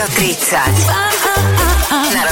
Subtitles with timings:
[0.00, 1.19] Rádio 30.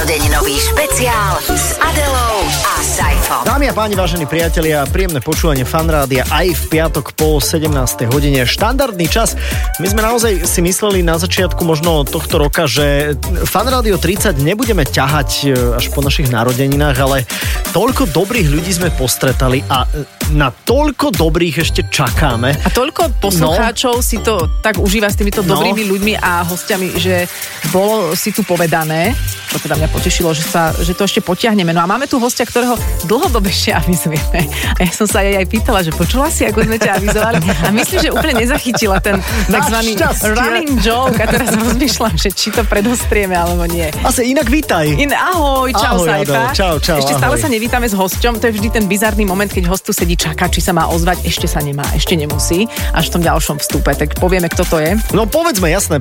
[0.09, 3.45] Narodeninový špeciál s Adelou a Saifom.
[3.45, 7.69] Dámy a páni, vážení priatelia, príjemné počúvanie fanrádia aj v piatok po 17.
[8.09, 8.41] hodine.
[8.41, 9.37] Štandardný čas.
[9.77, 13.13] My sme naozaj si mysleli na začiatku možno tohto roka, že
[13.45, 17.29] fanrádio 30 nebudeme ťahať e, až po našich narodeninách, ale
[17.69, 22.57] toľko dobrých ľudí sme postretali a e, na toľko dobrých ešte čakáme.
[22.65, 24.05] A toľko poslucháčov no.
[24.05, 25.57] si to tak užíva s týmito No.
[25.57, 27.29] dobrými ľuďmi a hostiami, že
[27.69, 29.13] bolo si tu povedané,
[29.49, 31.75] čo teda mňa potešilo, že, sa, že to ešte potiahneme.
[31.75, 34.47] No a máme tu hostia, ktorého dlhodobejšie avizujeme.
[34.79, 37.37] A ja som sa jej aj pýtala, že počula si, ako sme ťa avizovali.
[37.67, 39.19] A myslím, že úplne nezachytila ten
[39.51, 39.77] tzv.
[40.23, 41.19] Running joke.
[41.19, 43.91] A teraz rozmýšľam, že či to predostrieme alebo nie.
[44.07, 44.87] Asi inak vítaj.
[44.95, 46.23] In, ahoj, čau Ahoj.
[46.23, 47.43] Adel, čau, čau, Ešte stále ahoj.
[47.43, 50.47] sa nevítame s hosťom, to je vždy ten bizarný moment, keď host tu sedí, čaká,
[50.47, 53.91] či sa má ozvať, ešte sa nemá, ešte nemusí, až v tom ďalšom vstupe.
[53.91, 54.95] Tak povieme, kto to je.
[55.11, 55.99] No povedzme, jasné,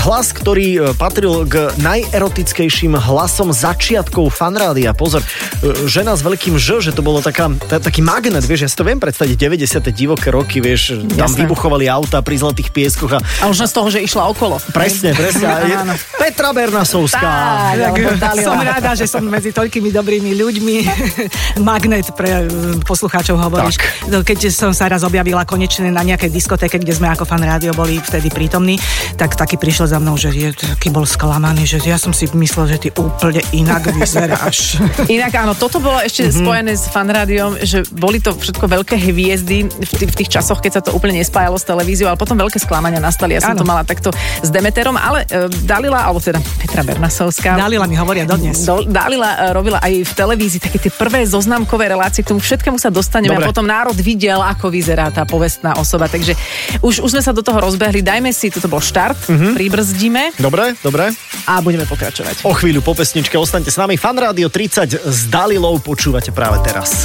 [0.00, 4.94] hlas, ktorý e, patril k najerotickejším hlasom začiatkov fanrádia.
[4.94, 8.70] Pozor, e, žena s veľkým Ž, že to bolo taká, ta, taký magnet, vieš, ja
[8.70, 9.90] si to viem predstaviť, 90.
[9.90, 11.42] divoké roky, vieš, tam Jasné.
[11.42, 14.60] vybuchovali auta pri zlatých pieskoch a A už z toho, že išla okolo.
[14.70, 15.46] presne, presne.
[15.66, 15.76] je.
[16.20, 17.30] Petra Bernasovská.
[17.74, 18.44] Tak, Dalila.
[18.44, 20.76] Som rada, že som medzi toľkými dobrými ľuďmi.
[21.68, 22.48] Magnet pre e,
[22.84, 23.80] poslucháčov hovoríš.
[24.12, 27.72] No, Keď som sa raz objavila konečne na nejakej diskotéke, kde sme ako fan rádio
[27.72, 28.76] boli vtedy prítomní,
[29.16, 32.76] tak taký prišiel za mnou, že je, taký bol sklamaný, že ja som si myslel,
[32.76, 33.13] že ty úplne
[33.54, 34.82] inak vyzeráš.
[35.08, 36.40] Inak áno, toto bolo ešte mm-hmm.
[36.44, 40.72] spojené s fanrádiom, že boli to všetko veľké hviezdy v, tých, v tých časoch, keď
[40.76, 43.38] sa to úplne nespájalo s televíziou, ale potom veľké sklamania nastali.
[43.38, 43.62] Ja som Áno.
[43.62, 47.56] to mala takto s Demeterom, ale e, Dalila, alebo teda Petra Bernasovská.
[47.56, 48.60] Dalila mi hovoria dodnes.
[48.66, 52.76] Do, Dalila e, robila aj v televízii také tie prvé zoznamkové relácie, k tomu všetkému
[52.76, 53.46] sa dostaneme Dobre.
[53.46, 56.10] a potom národ videl, ako vyzerá tá povestná osoba.
[56.10, 56.36] Takže
[56.82, 59.52] už, už sme sa do toho rozbehli, dajme si, toto bol štart, mm-hmm.
[59.56, 61.14] pribrzdíme Dobre, dobre.
[61.48, 62.44] a budeme pokračovať.
[62.44, 64.00] O chvíľu po pesničke ostaňte s nami.
[64.00, 67.04] Fanrádio 30 s Dalilou počúvate práve teraz.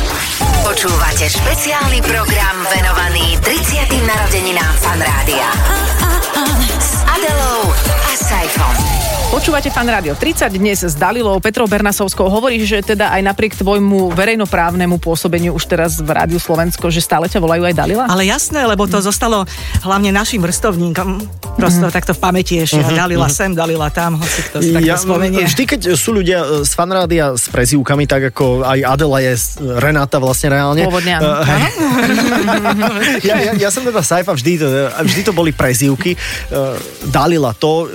[0.63, 4.07] Počúvate špeciálny program venovaný 30.
[4.07, 5.47] narodeninám fanrádia.
[6.78, 6.78] S
[7.19, 8.75] Adelou a Saifom.
[9.29, 12.25] Počúvate fan rádio 30 dnes s Dalilou Petrou Bernasovskou.
[12.25, 17.29] Hovoríš, že teda aj napriek tvojmu verejnoprávnemu pôsobeniu už teraz v Rádiu Slovensko, že stále
[17.29, 18.03] ťa volajú aj Dalila?
[18.07, 19.45] Ale jasné, lebo to zostalo
[19.83, 21.21] hlavne našim vrstovníkom.
[21.53, 21.93] Prosto Mhm.
[21.93, 22.79] takto v pamäti ešte.
[22.79, 25.43] Uh-huh, Dalila sem, Dalila tam, hoci kto si takto spomenie.
[25.43, 30.17] Vždy, keď sú ľudia e, z fanrádia s prezývkami, tak ako aj Adela je Renáta
[30.17, 30.81] vlastne reálne.
[30.81, 31.29] Pôvodne áno.
[31.29, 31.61] Eh, hej.
[33.21, 34.71] ja, ja, ja som teda Saifa, vždy, to-
[35.03, 36.15] vždy to boli prezývky.
[36.15, 37.89] Eh, Dalila, to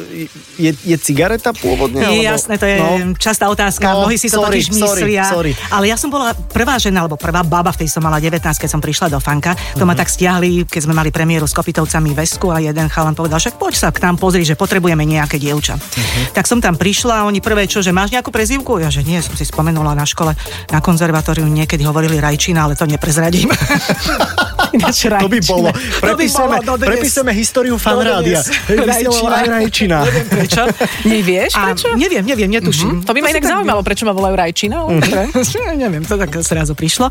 [0.59, 1.99] je, je cigareta pôvodne?
[1.99, 3.15] Je alebo- jasné, to je No.
[3.15, 3.87] častá otázka.
[3.87, 5.25] No, Mnohí si to sorry, totiž myslia.
[5.25, 5.53] sorry.
[5.69, 8.79] Ale ja som bola prvá žena, alebo prvá baba, vtedy som mala 19, keď som
[8.79, 9.55] prišla do fanka.
[9.75, 9.87] To Mhm.
[9.87, 13.55] ma tak stiahli, keď sme mali premiéru s Kopitovcami Vesku a jeden chalan povedal, však
[13.55, 15.79] poď sa k nám pozri, že potrebujeme nejaké dievča.
[15.79, 16.35] Mhm.
[16.35, 18.77] Tak som tam prišla a oni prvé čo, že máš nejakú prezývku?
[18.77, 20.35] Ja, že nie, som si spomenula na škole,
[20.69, 23.47] na konzervatóriu niekedy hovorili Rajčina, ale to neprezradím.
[24.75, 25.69] Ináč To by bolo.
[25.71, 28.43] To by Prepisujeme, bolo prepisujeme históriu fanrádia.
[28.67, 29.99] Vysielala aj Rajčina.
[30.03, 30.63] Neviem prečo.
[31.15, 31.89] Nevieš A prečo?
[31.95, 33.07] neviem, neviem, netuším.
[33.07, 34.77] To by ma inak tak- zaujímalo, prečo ma volajú Rajčina.
[34.83, 35.23] dobre.
[35.83, 37.07] neviem, to tak zrazu prišlo.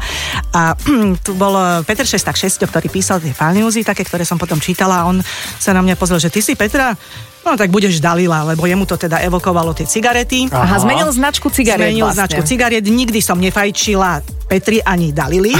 [0.51, 0.75] A
[1.25, 5.03] tu bol eh, Peter Šestak Šesťo, ktorý písal tie fanúzy, také, ktoré som potom čítala
[5.03, 5.23] a on
[5.57, 6.93] sa na mňa pozrel, že ty si Petra,
[7.43, 10.47] no tak budeš Dalila, lebo jemu to teda evokovalo tie cigarety.
[10.49, 12.19] Aha, zmenil značku cigariet Zmenil vlastne.
[12.23, 15.55] značku cigariet, nikdy som nefajčila Petri ani Dalili.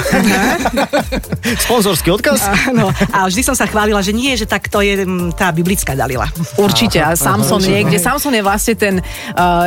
[1.65, 2.45] Sponzorský odkaz?
[2.75, 5.95] no, a vždy som sa chválila, že nie, že tak to je mm, tá biblická
[5.97, 6.27] Dalila.
[6.59, 7.01] Určite.
[7.01, 7.97] A Samson niekde.
[7.97, 9.65] Samson je vlastne ten uh,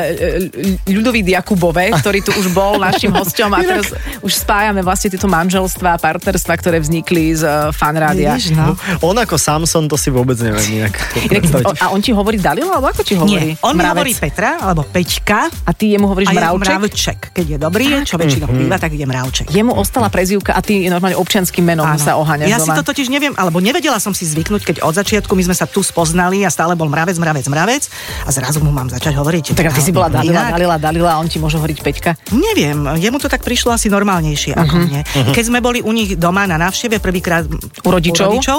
[0.87, 3.91] ľudový Jakubove, ktorý tu už bol našim hosťom a teraz
[4.22, 8.38] už spájame vlastne tieto manželstva a partnerstva, ktoré vznikli z uh, fanrádia.
[8.54, 8.78] No.
[9.03, 10.94] On ako Samson, to si vôbec neviem inak
[11.27, 11.44] Inak,
[11.83, 13.53] a on ti hovorí Dalila, alebo ako ti hovorí?
[13.53, 13.91] Nie, on mi Mravec.
[13.99, 16.62] hovorí Petra, alebo Peťka, A ty jemu hovoríš a je mravček?
[16.62, 17.19] mravček.
[17.33, 19.50] Keď je dobrý, čo väčšinou býva, tak ide mravček.
[19.50, 21.99] Jemu ostala prezývka a ty normálne občianským menom Áno.
[21.99, 25.33] sa oháňaš Ja si to totiž neviem, alebo nevedela som si zvyknúť, keď od začiatku
[25.33, 27.83] my sme sa tu spoznali a stále bol mravec, mravec, mravec
[28.22, 29.45] a zrazu mu mám začať hovoriť.
[29.53, 30.47] Tak a ty si bola Dalila.
[30.48, 32.10] Dalila, Dalila a on ti môže hovoriť Peťka.
[32.31, 34.60] Neviem, jemu to tak prišlo asi normálnejšie Mhm.
[34.60, 35.01] ako mne.
[35.33, 37.42] Keď sme boli u nich doma na návšteve prvýkrát
[37.83, 38.28] U rodičov?
[38.28, 38.59] u rodičov,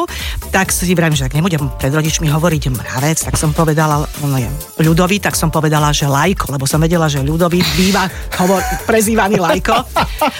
[0.50, 4.50] tak si vravím, že tak nebudem pred rodičmi hovoriť mravec, tak som povedala, no je
[4.80, 9.78] ľudový, tak som povedala, že lajko, lebo som vedela, že ľudový býva hovor, prezývaný lajko.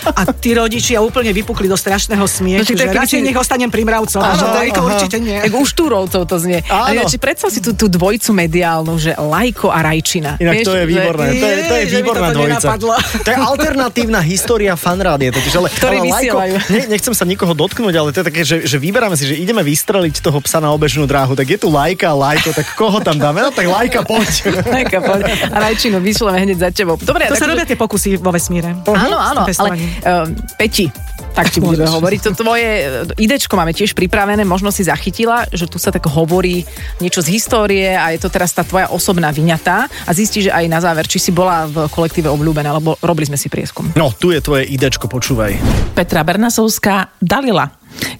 [0.10, 3.84] A tí rodičia úplne vypukli do strašného smiechu, No, že radšej si- nech ostanem pri
[3.84, 4.90] mravcov, Áno, že lajko aha.
[4.90, 5.38] určite nie.
[5.38, 6.66] Tak už túrovcov to znie.
[6.66, 6.90] Áno.
[6.90, 10.38] A ja si predstav si tú, tú dvojicu mediálnu, že Lajko a Rajčina.
[10.38, 12.58] Inak Vieš, to je že- výborné, to je, to je že výborná toto dvojica.
[12.58, 12.94] nenapadlo.
[13.18, 17.94] To je alternatívna história fanrádia, totiž, ale, Ktorí ale Lajko, ne, nechcem sa nikoho dotknúť,
[17.94, 21.04] ale to je také, že, že vyberáme si, že ideme vystreliť toho psa na obežnú
[21.04, 23.44] dráhu, tak je tu Lajka Lajko, tak koho koho tam dáme?
[23.44, 24.48] No tak lajka, poď.
[24.64, 25.28] Lajka, poď.
[25.52, 26.96] A väčšinu vyšleme hneď za tebou.
[26.96, 28.72] Dobre, To sa takže- robia tie pokusy vo vesmíre.
[28.88, 29.90] Áno, áno, S ale tým pestovaním.
[30.08, 30.88] uh, Peti,
[31.36, 32.20] tak ti budeme hovoriť.
[32.24, 36.66] To tvoje e, idečko máme tiež pripravené, možno si zachytila, že tu sa tak hovorí
[36.98, 40.66] niečo z histórie a je to teraz tá tvoja osobná vyňatá a zistí, že aj
[40.66, 43.86] na záver, či si bola v kolektíve obľúbená, lebo robili sme si prieskum.
[43.94, 45.62] No, tu je tvoje idečko, počúvaj.
[45.94, 47.70] Petra Bernasovská Dalila.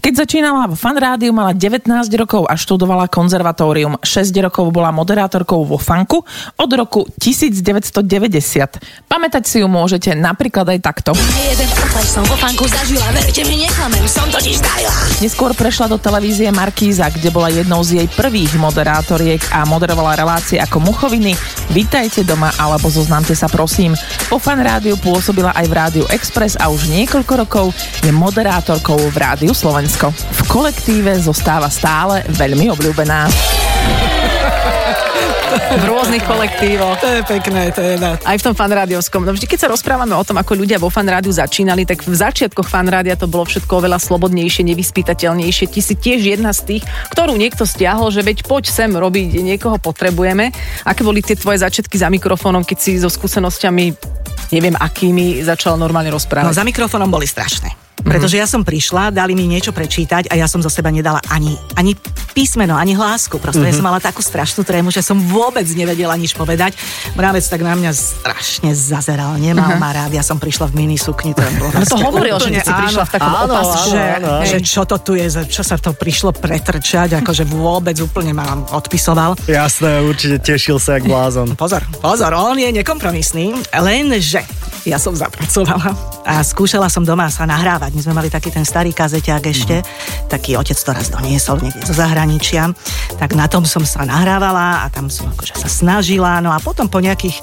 [0.02, 4.00] Keď začínala v fan rádiu, mala 19 rokov a študovala konzervatórium.
[4.00, 6.24] 6 rokov bola moderátorkou vo fanku
[6.56, 8.02] od roku 1990.
[9.06, 11.12] Pamätať si ju môžete napríklad aj takto.
[11.36, 11.70] Jeden
[12.08, 14.96] som vo fanku zažila, verte mi, neklamem, som totiž tajila.
[15.20, 20.62] Neskôr prešla do televízie Markíza, kde bola jednou z jej prvých moderátoriek a moderovala relácie
[20.62, 21.36] ako Muchoviny,
[21.68, 23.92] Vítajte doma alebo Zoznámte sa prosím.
[24.32, 27.66] Po fan rádiu pôsobila aj v Rádiu Express a už niekoľko rokov
[28.08, 30.16] je moderátorkou v Rádiu Slovensko.
[30.16, 33.28] V kolektíve zostáva stále veľmi obľúbená.
[35.68, 36.96] V rôznych kolektívoch.
[37.04, 38.16] To je pekné, to je na...
[38.16, 39.28] Aj v tom fanrádiovskom.
[39.28, 42.72] No vždy, keď sa rozprávame o tom, ako ľudia vo fanrádiu začínali, tak v začiatkoch
[42.72, 45.68] fanrádia to bolo všetko oveľa slobodnejšie, nevyspytateľnejšie.
[45.68, 49.76] Ty si tiež jedna z tých, ktorú niekto stiahol, že veď poď sem robiť, niekoho
[49.84, 50.56] potrebujeme.
[50.88, 53.86] Aké boli tie tvoje začiatky za mikrofónom, keď si so skúsenosťami,
[54.56, 56.56] neviem akými, začala normálne No rozprávať?
[56.56, 57.87] za mikrofónom boli strašné.
[58.06, 61.58] Pretože ja som prišla, dali mi niečo prečítať a ja som zo seba nedala ani,
[61.74, 61.98] ani
[62.38, 63.42] písmeno, ani hlásku.
[63.42, 66.78] Proste ja som mala takú strašnú trému, že som vôbec nevedela nič povedať.
[67.18, 70.14] Mravec tak na mňa strašne zazeral, nemal ma rád.
[70.14, 71.34] Ja som prišla v minisukni.
[71.34, 73.90] To, Ale to hovoril, že si prišla v takom áno, opasku.
[73.90, 74.46] že, áno, áno.
[74.46, 78.46] že čo to tu je, čo sa to prišlo pretrčať, akože vôbec úplne ma
[78.78, 79.34] odpisoval.
[79.50, 81.58] Jasné, určite tešil sa jak blázon.
[81.58, 84.46] Pozor, pozor, on je nekompromisný, lenže
[84.88, 85.92] ja som zapracovala
[86.24, 87.92] a skúšala som doma sa nahrávať.
[87.92, 89.84] My sme mali taký ten starý kazeťák ešte,
[90.32, 92.72] taký otec to raz doniesol niekde zo zahraničia,
[93.20, 96.88] tak na tom som sa nahrávala a tam som akože sa snažila, no a potom
[96.88, 97.36] po nejakých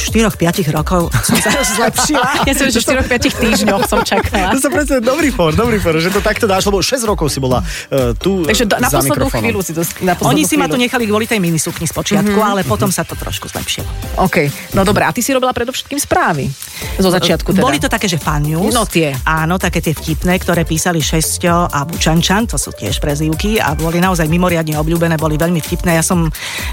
[0.00, 2.48] 4-5 rokov som sa zlepšila.
[2.48, 4.56] Ja som, že v 4-5 týždňoch som čakala.
[4.56, 7.44] To sa presne dobrý for, dobrý for, že to takto dáš, lebo 6 rokov si
[7.44, 9.44] bola uh, tu Takže do, na za poslednú mikrofónom.
[9.44, 9.82] chvíľu si to...
[10.00, 10.84] Na Oni si ma tu chvíľu.
[10.88, 13.88] nechali kvôli tej minisukni z počiatku, ale potom sa to trošku zlepšilo.
[14.16, 16.48] OK, no dobré, a ty si robila predovšetkým správy.
[16.96, 17.62] Zo začiatku teda.
[17.64, 18.72] Boli to také, že fan news.
[18.72, 19.12] No tie.
[19.26, 24.00] Áno, také tie vtipné, ktoré písali Šesťo a Bučančan, to sú tiež prezývky a boli
[24.00, 25.98] naozaj mimoriadne obľúbené, boli veľmi vtipné.
[25.98, 26.30] Ja som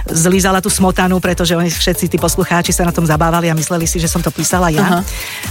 [0.07, 3.99] zlízala tú smotanu, pretože oni všetci tí poslucháči sa na tom zabávali a mysleli si,
[3.99, 4.81] že som to písala ja.
[4.83, 4.99] Aha.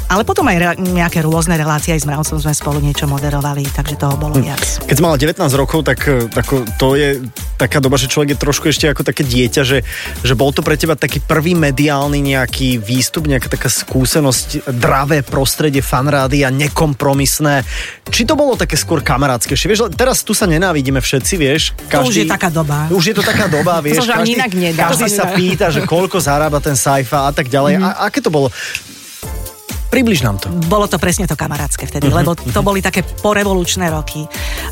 [0.09, 3.97] Ale potom aj re- nejaké rôzne relácie aj s Mravcom sme spolu niečo moderovali, takže
[4.01, 4.61] toho bolo viac.
[4.85, 7.09] Keď si mala 19 rokov, tak eh, ako, to je
[7.57, 9.87] taká doba, že človek je trošku ešte ako také dieťa, že,
[10.27, 15.83] že bol to pre teba taký prvý mediálny nejaký výstup, nejaká taká skúsenosť, dravé prostredie,
[15.83, 17.63] fanrády a nekompromisné.
[18.09, 19.55] Či to bolo také skôr kamarátske?
[19.55, 21.63] Vieš, teraz tu sa nenávidíme všetci, vieš.
[21.91, 22.89] To už je taká doba.
[22.93, 24.05] Už je to taká doba, vieš.
[24.05, 24.91] To ani inak nedá.
[24.91, 27.79] každý sa pýta, že koľko zarába ten Saifa a tak ďalej.
[27.79, 27.85] Mhm.
[27.85, 28.49] A, aké to bolo?
[29.93, 30.49] Približ nám to.
[30.67, 34.25] Bolo to presne to kamarátske vtedy, Mhm, lebo to boli také porevolučné roky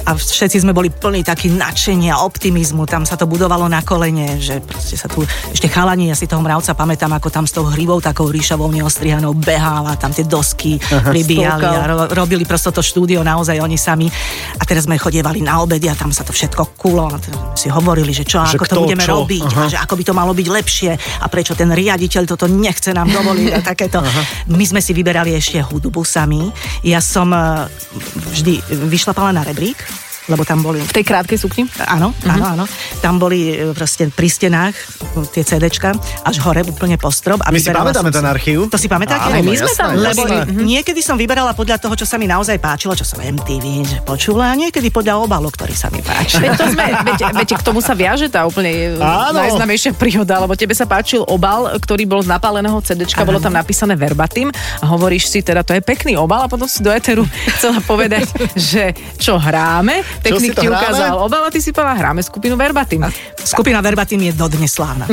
[0.02, 4.58] a všetci sme boli plní taký nadšenia, optimizmu, tam sa to budovalo na kolene, že
[4.58, 8.00] proste sa tu, ešte chalani, ja si toho mravca pamätám, ako tam s tou hrivou
[8.00, 11.76] takou ríšavou neostrihanou behala, tam tie dosky pribíjali stolkal.
[11.76, 14.08] a ro- robili prosto to štúdio naozaj oni sami
[14.56, 17.20] a teraz sme chodievali na obedy a tam sa to všetko kulo a
[17.52, 19.12] si hovorili, že čo, Že ako to kto, budeme čo?
[19.18, 19.60] robiť Aha.
[19.60, 20.90] a že ako by to malo byť lepšie
[21.20, 24.00] a prečo ten riaditeľ toto nechce nám dovoliť a takéto.
[24.48, 26.50] My sme si vyberali ešte hudbu sami.
[26.86, 27.66] Ja som eh,
[28.34, 29.78] vždy vyšlapala na rebrík,
[30.30, 30.78] lebo tam boli...
[30.80, 31.66] V tej krátkej sukni?
[31.84, 32.64] Áno, áno, áno.
[33.02, 37.42] Tam boli e, proste pri stenách e, tie CDčka až hore úplne po strop.
[37.42, 38.70] A My si pamätáme ten archív.
[38.70, 39.34] To si pamätáte?
[39.34, 40.54] Áno, my sme tam, Lebo jasné.
[40.54, 44.52] niekedy som vyberala podľa toho, čo sa mi naozaj páčilo, čo som MTV že počula
[44.52, 46.44] a niekedy podľa obalu, ktorý sa mi páčil.
[46.44, 49.40] Veď, to sme, veď, veď k tomu sa viaže tá úplne Áno.
[49.42, 53.98] najznamejšia príhoda, lebo tebe sa páčil obal, ktorý bol z napáleného CDčka, bolo tam napísané
[53.98, 57.24] verbatim a hovoríš si teda, to je pekný obal a potom si do eteru
[57.56, 62.20] chcela povedať, že čo hráme, technik si ti ukázal obal a ty si povedala, hráme
[62.20, 63.04] skupinu verbatim.
[63.40, 65.08] Skupina Verbatim je dodnes slávna.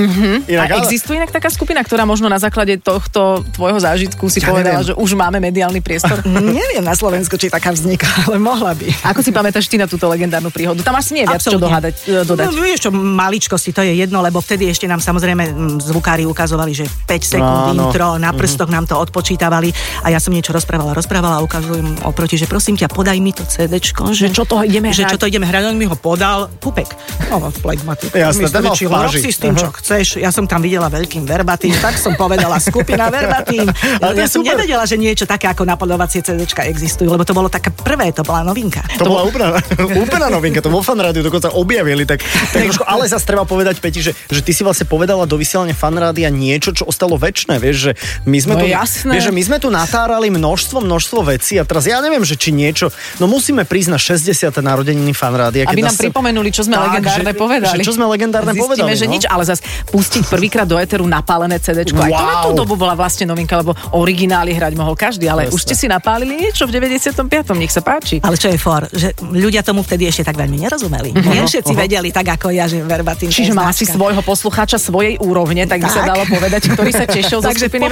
[0.45, 4.51] Inak, A existuje inak taká skupina, ktorá možno na základe tohto tvojho zážitku si Ja
[4.51, 4.89] povedala, neviem.
[4.91, 6.19] že už máme mediálny priestor?
[6.57, 8.87] Neviem na Slovensku, či taká vzniká, ale mohla by.
[9.15, 10.83] Ako si pamätáš ty na túto legendárnu príhodu?
[10.83, 12.45] Tam asi nie je viac čo dohadať, e, dodať.
[12.51, 15.47] No, vieš čo, maličkosti, to je jedno, lebo vtedy ešte nám samozrejme
[15.81, 17.89] zvukári ukazovali, že 5 sekúnd Áno.
[17.89, 19.71] intro, na prstoch nám to odpočítavali
[20.03, 23.47] a ja som niečo rozprávala, rozprávala a ukazujem oproti, že prosím ťa, podaj mi to
[23.47, 25.12] CDčko, Že čo to ideme že hrať.
[25.12, 26.89] čo to ideme hrať, on mi ho podal, pupek.
[27.27, 28.12] No, flegmatik.
[28.12, 30.17] Jasné, Mi ten rob si s tým, čo chceš.
[30.17, 33.67] Ja som tam videla veľkým verbatým, tak som povedala skupina verbatým.
[34.03, 34.56] Ale to Ja som super.
[34.56, 38.44] nevedela, že niečo také ako napodovacie CDčka existujú, lebo to bolo také prvé, to bola
[38.44, 38.79] novinka.
[38.98, 39.60] To bola úplná,
[40.03, 43.79] úplná novinka, to vo fan rádiu dokonca objavili, tak, tak trošku, ale zase treba povedať,
[43.79, 47.60] Peti, že, že ty si vlastne povedala do vysielania fan rádia niečo, čo ostalo väčšie,
[47.60, 47.91] vieš, že
[48.24, 49.12] my sme No tu, jasné.
[49.13, 52.50] vieš, že my sme tu natárali množstvo, množstvo vecí a teraz ja neviem, že či
[52.50, 52.89] niečo,
[53.20, 54.50] no musíme prísť na 60.
[54.77, 55.65] narodeniny fan rádia.
[55.65, 57.81] Aby nám pripomenuli, čo sme legendárne že, povedali.
[57.81, 58.93] Že, čo sme legendárne Zistíme, povedali.
[58.93, 59.13] že no?
[59.17, 61.81] nič, ale zase pustiť prvýkrát do éteru napálené CD.
[61.81, 62.60] Aj to na tú Wow.
[62.63, 65.55] dobu bola vlastne novinka, lebo originály hrať mohol každý, ale Presne.
[65.57, 67.57] už ste si napálili niečo v 95.
[67.57, 68.22] Nech sa páči.
[68.22, 71.12] Ale čo je for, že ľudia tomu vtedy ešte tak veľmi nerozumeli.
[71.17, 73.34] Nie všetci vedeli tak ako ja, že verbatým.
[73.34, 76.10] Čiže je mala si svojho poslucháča svojej úrovne, tak by sa Tak.
[76.13, 77.88] dalo povedať, ktorý sa tešil zo skupiny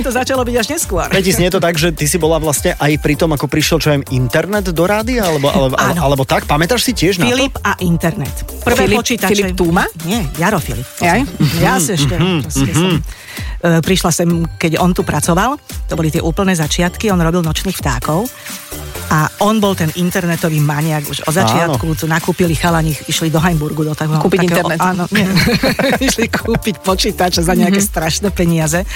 [0.00, 1.06] to začalo byť až neskôr.
[1.12, 3.88] Peti, znie to tak, že ty si bola vlastne aj pri tom, ako prišiel čo
[3.94, 6.00] aj internet do rádia, alebo, alebo, Áno.
[6.00, 6.46] alebo tak?
[6.46, 7.34] Pamätáš si tiež na to?
[7.34, 8.46] Filip a internet.
[8.62, 9.34] Prvé Filip- počítače.
[9.34, 9.82] Filip Túma?
[10.06, 10.86] Nie, Jaro Filip.
[11.02, 11.26] Jaj?
[11.58, 12.14] Ja si ešte
[12.70, 13.02] som,
[13.66, 15.58] e, prišla sem, keď on tu pracoval,
[15.90, 18.30] to boli tie úplné začiatky, on robil nočných vtákov
[19.10, 23.82] a on bol ten internetový maniak už od začiatku, tu nakúpili chalani, išli do Heimburgu,
[23.82, 24.22] do takého...
[24.22, 24.78] Kúpiť takého, internet.
[24.78, 25.26] Áno, nie.
[26.06, 28.86] išli kúpiť počítače za nejaké strašné peniaze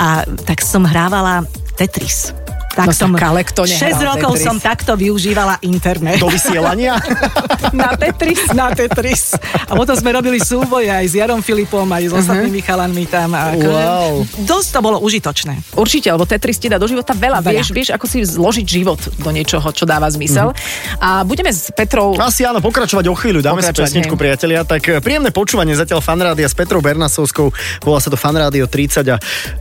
[0.00, 1.44] a tak som hrávala
[1.76, 2.39] Tetris.
[2.80, 4.46] Tak No som, tak ale kto nehral 6 rokov Tetris?
[4.48, 6.16] som takto využívala internet.
[6.16, 6.96] Do vysielania?
[7.76, 8.50] Na Tetris.
[8.50, 9.36] na Tetris.
[9.68, 13.36] A potom sme robili súboje aj s Jarom Filipom, aj s ostatnými chalanmi tam.
[13.36, 14.12] A akože Wow.
[14.42, 15.76] Dosť to bolo užitočné.
[15.78, 17.44] Určite, lebo Tetris ti dá do života veľa.
[17.44, 17.62] Veľa.
[17.62, 20.50] Vieš, vieš, ako si zložiť život do niečoho, čo dáva zmysel.
[20.98, 22.18] A budeme s Petrou...
[22.18, 23.38] Asi áno, pokračovať o chvíľu.
[23.44, 24.20] Dáme si pesničku, hej.
[24.20, 24.66] priatelia.
[24.66, 27.54] Tak eh, príjemné počúvanie zatiaľ fanrádia s Petrou Bernasovskou.
[27.86, 29.16] Volá sa to Fanrádio 30 a,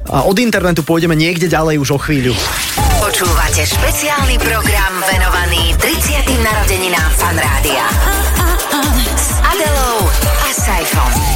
[0.09, 2.33] a od internetu pôjdeme niekde ďalej už o chvíľu.
[3.09, 6.29] Počúvate špeciálny program venovaný 30.
[6.45, 7.89] narodeninám Fan Rádia.
[9.17, 10.05] S Adelou
[10.45, 11.28] a Saifom.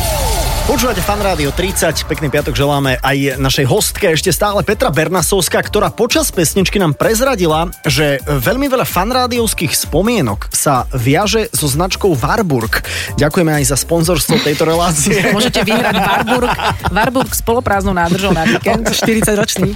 [0.63, 5.91] Počúvate Fan Rádio 30, pekný piatok želáme aj našej hostke, ešte stále Petra Bernasovská, ktorá
[5.91, 12.79] počas pesničky nám prezradila, že veľmi veľa fanrádiovských spomienok sa viaže so značkou Warburg.
[13.19, 15.19] Ďakujeme aj za sponzorstvo tejto relácie.
[15.35, 16.55] Môžete vyhrať Warburg,
[16.95, 18.87] Warburg s poloprázdnou nádržou na víkend.
[19.03, 19.75] 40 ročný.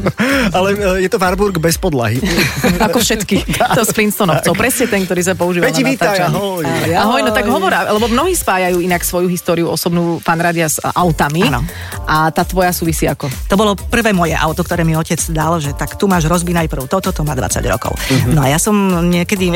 [0.56, 2.24] Ale e, je to Warburg bez podlahy.
[2.88, 3.44] Ako všetky.
[3.76, 4.56] To z Flintstonovcov.
[4.56, 6.32] Presne ten, ktorý sa používa Peti, na vítaj, natáčanie.
[6.32, 6.64] ahoj.
[6.96, 11.50] Ahoj, no tak hovor, lebo mnohí spájajú inak svoju históriu osobnú fanrádia s autami.
[11.50, 11.66] Áno.
[12.06, 13.26] A tá tvoja súvisí ako?
[13.50, 16.86] To bolo prvé moje auto, ktoré mi otec dal, že tak tu máš rozbi najprv
[16.86, 17.98] toto, to má 20 rokov.
[18.30, 18.76] No a ja som
[19.10, 19.50] niekedy,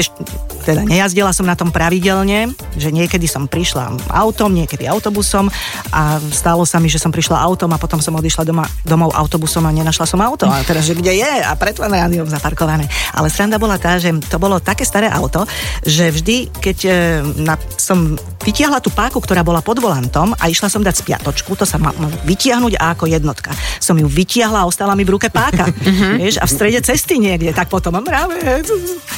[0.65, 5.47] teda nejazdila som na tom pravidelne, že niekedy som prišla autom, niekedy autobusom
[5.93, 9.63] a stalo sa mi, že som prišla autom a potom som odišla doma, domov autobusom
[9.67, 10.49] a nenašla som auto.
[10.49, 11.31] A teraz, že kde je?
[11.45, 12.89] A pred rádiom zaparkované.
[13.13, 15.45] Ale sranda bola tá, že to bolo také staré auto,
[15.85, 16.91] že vždy, keď e,
[17.43, 21.67] na, som vytiahla tú páku, ktorá bola pod volantom a išla som dať spiatočku, to
[21.67, 23.51] sa má má vytiahnuť a ako jednotka.
[23.83, 25.67] Som ju vytiahla a ostala mi v ruke páka.
[26.23, 27.99] Vieš, a v strede cesty niekde, tak potom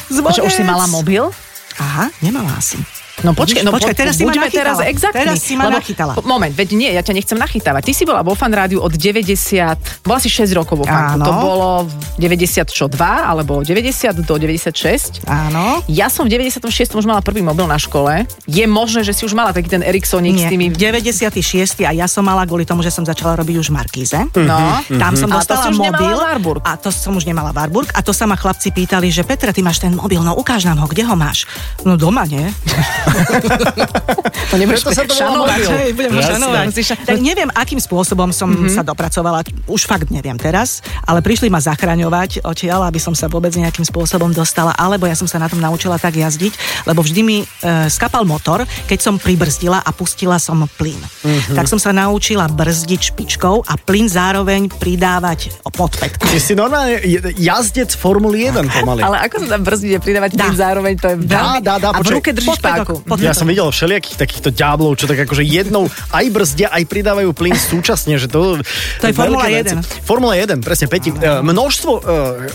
[0.09, 0.41] zvonec.
[0.41, 1.29] Že už si mala mobil?
[1.77, 2.81] Aha, nemala asi.
[3.21, 4.57] No počkaj, no Počkaj, po- teraz si ma nachytala.
[4.57, 5.19] teraz exaktní.
[5.21, 6.13] Teraz si ma lebo- nachytala.
[6.25, 7.85] Moment, veď nie, ja ťa nechcem nachytávať.
[7.85, 11.21] Ty si bola vo fan rádiu od 90, bola si 6 rokov vo fanku.
[11.21, 11.69] To bolo
[12.17, 15.21] 90 čo, 2 alebo 90 do 96.
[15.29, 15.85] Áno.
[15.85, 16.65] Ja som v 96
[16.97, 18.25] už mala prvý mobil na škole.
[18.49, 20.73] Je možné, že si už mala taký ten Ericssonik s tými...
[20.73, 21.85] 96.
[21.85, 24.17] a ja som mala kvôli tomu, že som začala robiť už Markíze.
[24.33, 24.81] No.
[24.89, 26.15] Tam som A to dostala už nemala mobil.
[26.17, 26.61] Warburg.
[26.65, 27.93] A to som už nemala Warburg.
[27.93, 30.81] A to sa ma chlapci pýtali, že Petra, ty máš ten mobil, no ukáž nám
[30.81, 31.45] ho, kde ho máš?
[31.85, 32.49] No doma, nie?
[34.51, 35.59] To nebudeš Preto sa to šanovať.
[35.65, 36.65] Hej, budem šanovať.
[37.05, 38.69] Tak neviem, akým spôsobom som Mhm.
[38.69, 43.49] sa dopracovala, už fakt neviem teraz, ale prišli ma zachraňovať odtiaľ, aby som sa vôbec
[43.49, 46.53] nejakým spôsobom dostala, alebo ja som sa na tom naučila tak jazdiť,
[46.85, 47.45] lebo vždy mi e,
[47.89, 50.99] skapal motor, keď som pribrzdila a pustila som plyn.
[51.25, 51.55] Mhm.
[51.57, 56.29] Tak som sa naučila brzdiť špičkou a plyn zároveň pridávať pod pätku.
[56.29, 57.01] Ty si normálne
[57.33, 59.01] jazdec Formuly 1 pomaly.
[59.01, 60.45] Ale ako sa tam brzdí a pridávať Dá.
[60.45, 61.59] tým zároveň, to je Dá, veľmi...
[61.65, 63.07] dá, dá, A v ruke držíš Podpätok, páku.
[63.09, 67.31] pod- Ja som videl všelijakých takýchto ďáblov, čo tak akože jednou aj brzdia, aj pridávajú
[67.31, 68.61] plyn súčasne, že to...
[69.01, 69.57] To je Formula veľké 1.
[69.57, 69.75] veci.
[70.01, 71.09] Formula 1, presne, Peti.
[71.09, 72.03] Eh, Množstvo, eh,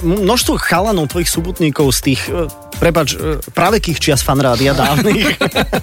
[0.04, 5.34] množstvo chalanov tvojich súbutníkov z tých, eh, prepač, eh, pravekých čias fanrádia dávnych,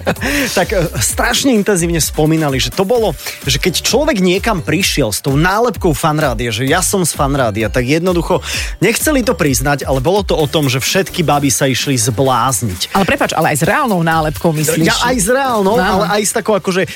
[0.58, 5.92] tak strašne intenzívne spomínali, že to bolo, že keď človek niekam prišiel s tou nálepkou
[5.92, 8.40] fanrádia, že ja som z fanrádia, tak jednoducho
[8.78, 12.92] nechceli to priznať, ale bolo to o tom, že všetky baby sa išli zblázniť.
[12.92, 14.86] Ale prepač, ale aj s reálnou nálepkou myslíš?
[14.86, 15.94] Ja aj s reálnou, No, áno.
[16.02, 16.86] ale aj s takou akože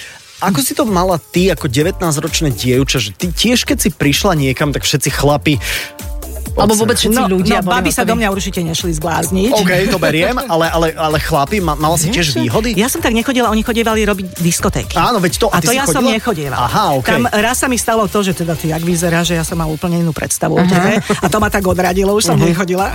[0.40, 4.73] ako si to mala ty ako 19-ročné dievča, že ty tiež keď si prišla niekam,
[4.73, 5.61] tak všetci chlapi
[6.52, 9.50] Alebo vôbec všetci No, ľudia no baby sa do mňa určite nešli zblázniť.
[9.52, 12.73] OK, to beriem, ale, ale, ale chlapi, ma, mala si tiež výhody?
[12.73, 14.95] Ja som tak nechodila, oni chodievali robiť diskotéky.
[14.95, 16.14] Áno, veď to- a A to ja som chodila?
[16.14, 16.62] nechodievala.
[16.62, 17.07] Aha, OK.
[17.07, 19.66] Tam raz sa mi stalo to, že teda ty jak vyzerá, že ja som mal
[19.66, 20.97] úplne inú predstavu o tebe.
[21.00, 22.47] A to ma tak odradilo, už som Mhm.
[22.49, 22.87] nechodila.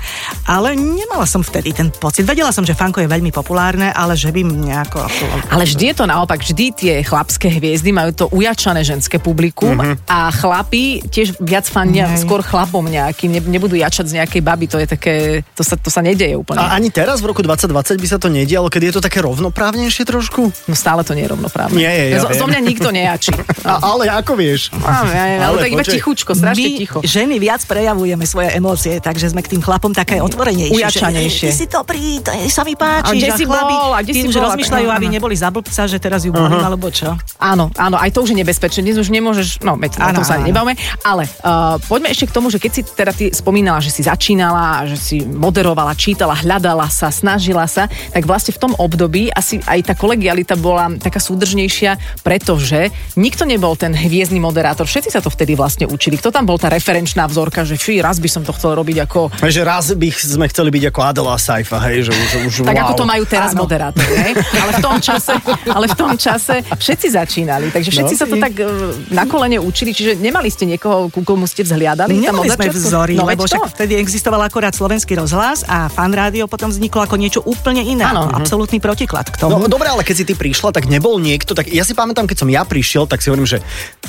[0.46, 2.22] ale nemala som vtedy ten pocit.
[2.22, 5.00] Vedela som, že fanko je veľmi populárne, ale že by nejako...
[5.48, 10.06] Ale vždy je to naopak, vždy tie chlapské hviezdy majú to ujačané ženské publikum Mhm.
[10.06, 14.76] a chlapi tiež viac fania skôr chlapom nejakým, ne, nebudú jačať z nejakej baby, to
[14.76, 15.14] je také,
[15.56, 16.60] to sa, to sa nedeje úplne.
[16.60, 20.04] A ani teraz v roku 2020 by sa to nedialo, keď je to také rovnoprávnejšie
[20.04, 20.52] trošku?
[20.68, 21.76] No stále to nie je rovnoprávne.
[21.76, 23.32] Nie je, ja zo, zo mňa nikto nejačí.
[23.60, 24.72] A, ale ako vieš?
[24.72, 26.98] Á, ja, ja, ale Ale tak iba tichučko, strašne My, ticho.
[27.04, 30.80] ženy, viac prejavujeme svoje emócie, takže sme k tým chlapom také otvorenejšie.
[30.80, 31.48] Ujačanejšie.
[31.52, 33.04] Ty si dobrý, to je, sa mi páči.
[33.04, 33.90] A kde že si chlapi, bol?
[33.92, 34.44] A kde si už bol?
[34.50, 35.14] rozmýšľajú, aby áno.
[35.14, 37.14] neboli za blbca, že teraz ju bolím, alebo čo.
[37.36, 38.80] Áno, áno, aj to už je nebezpečné.
[38.80, 40.74] Dnes už nemôžeš, no, veď Áno, tom sa nebavme.
[41.04, 44.88] Ale uh, poďme ešte k tomu, že keď si teda ty spomínala, že si začínala,
[44.88, 49.92] že si moderovala, čítala, hľadala sa, snažila sa, tak vlastne v tom období asi aj
[49.92, 54.88] tá kolegialita bola taká súdržnejšia, pretože nikto nebol ten hviezdny moderátor.
[54.88, 56.16] Všetci sa to vtedy vlastne učili.
[56.16, 59.20] Kto tam bol tá referenčná vzorka, že fí, raz by som to chcel robiť ako
[59.50, 62.84] že raz by sme chceli byť ako Adela Saifa, hej, že už, už tak wow.
[62.86, 64.32] ako to majú teraz moderátori, hej?
[64.38, 65.34] Ale v tom čase,
[65.66, 68.20] ale v tom čase všetci začínali, takže všetci No.
[68.20, 68.66] sa to tak e,
[69.10, 72.14] na kolene učili, čiže nemali ste niekoho, ku komu ste vzhliadali?
[72.14, 72.68] Nemali sme?
[72.82, 73.52] Vzory, no, lebo to.
[73.52, 78.02] však vtedy existoval akorát slovenský rozhlas a fan rádio potom vzniklo ako niečo úplne iné.
[78.02, 78.26] Áno.
[78.26, 79.68] Ako absolútny protiklad k No tomu.
[79.68, 82.48] dobre, ale keď si ty prišla, tak nebol niekto, tak ja si pamätám, keď som
[82.48, 83.58] ja prišiel, tak si hovorím, že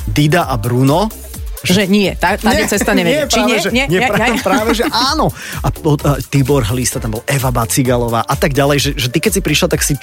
[0.08, 1.12] Dida a Bruno,
[1.62, 3.30] Že nie, tá, tá nie, cesta nevedie.
[3.30, 3.60] Či práve, nie?
[3.62, 4.42] že, nie, nie, nie, práve, nie.
[4.50, 5.30] práve, že áno.
[5.62, 9.32] A, a Tibor Hlista, tam bol Eva Bacigalová a tak ďalej, že, že ty keď
[9.38, 9.94] si prišla, tak si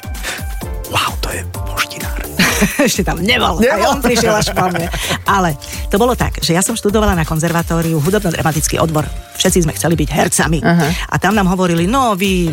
[0.91, 2.29] wow, to je poštinár.
[2.87, 3.59] Ešte tam nebol.
[3.59, 3.87] Nebol.
[3.87, 4.91] Aj on prišiel až po mne.
[5.27, 5.55] Ale
[5.89, 9.07] to bolo tak, že ja som študovala na konzervatóriu hudobno-dramatický odbor.
[9.39, 10.59] Všetci sme chceli byť hercami.
[10.59, 10.91] Uh-huh.
[11.15, 12.51] A tam nám hovorili, no vy,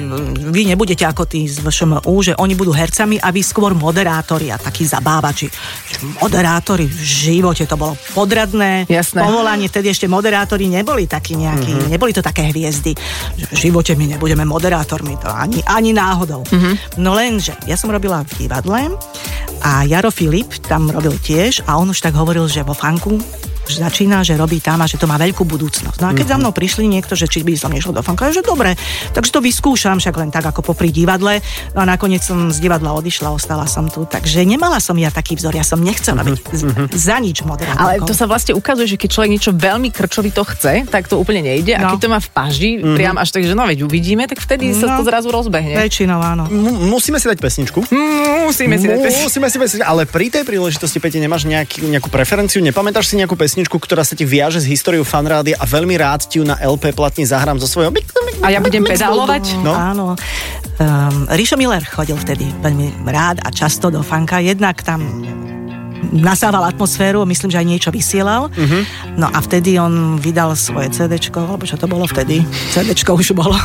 [0.54, 4.62] vy nebudete ako tí z VŠMU, že oni budú hercami a vy skôr moderátori a
[4.62, 5.50] takí zabávači.
[6.22, 9.26] Moderátori v živote, to bolo podradné Jasné.
[9.26, 9.66] povolanie.
[9.66, 11.90] Vtedy ešte moderátori neboli takí nejakí, uh-huh.
[11.90, 12.94] neboli to také hviezdy.
[13.34, 16.46] Že v živote my nebudeme moderátormi, to ani, ani náhodou.
[16.46, 16.78] Uh-huh.
[17.02, 18.92] No lenže, ja som robila v divadle.
[19.66, 23.18] A Jaro Filip tam robil tiež a on už tak hovoril, že vo fanku
[23.68, 25.98] že začína, že robí tam a že to má veľkú budúcnosť.
[25.98, 28.40] No a keď za mnou prišli niekto, že či by som nešiel do fanka, že
[28.40, 28.78] dobre,
[29.12, 31.42] takže to vyskúšam, však len tak ako popri divadle.
[31.72, 35.36] No a nakoniec som z divadla odišla, ostala som tu, takže nemala som ja taký
[35.36, 37.82] vzor, ja som nechcela byť z- za nič moderátorkou.
[37.96, 41.42] Ale to sa vlastne ukazuje, že keď človek niečo veľmi krčovito chce, tak to úplne
[41.42, 41.74] nejde.
[41.74, 41.90] A No.
[41.92, 44.88] keď to má v paži, priam až tak, že no veď uvidíme, tak vtedy sa
[44.88, 44.96] No.
[44.98, 45.74] to zrazu rozbehne.
[45.76, 46.46] Väčšinou áno.
[46.46, 47.80] M- musíme si dať pesničku.
[48.44, 49.24] Musíme si dať pesničku.
[49.24, 52.60] Musíme si pesničku, ale pri tej príležitosti, Peti, nemáš nejaký, nejakú preferenciu?
[52.60, 56.44] Nepamätáš si nejakú pesničku, ktorá sa ti viaže s históriou fanrádia a veľmi rád ti
[56.44, 57.96] ju na LP platne zahrám zo svojho...
[58.44, 59.56] A ja budem pedálovať?
[59.64, 59.72] No.
[59.72, 60.06] Áno.
[60.76, 65.24] Um, Rišo Miller chodil vtedy veľmi rád a často do fanka, jednak tam
[66.12, 68.50] nasával atmosféru, myslím, že aj niečo vysielal.
[68.50, 68.82] Uh-huh.
[69.16, 72.44] No a vtedy on vydal svoje CDčko, alebo čo to bolo vtedy?
[72.74, 73.56] CDčko už bolo.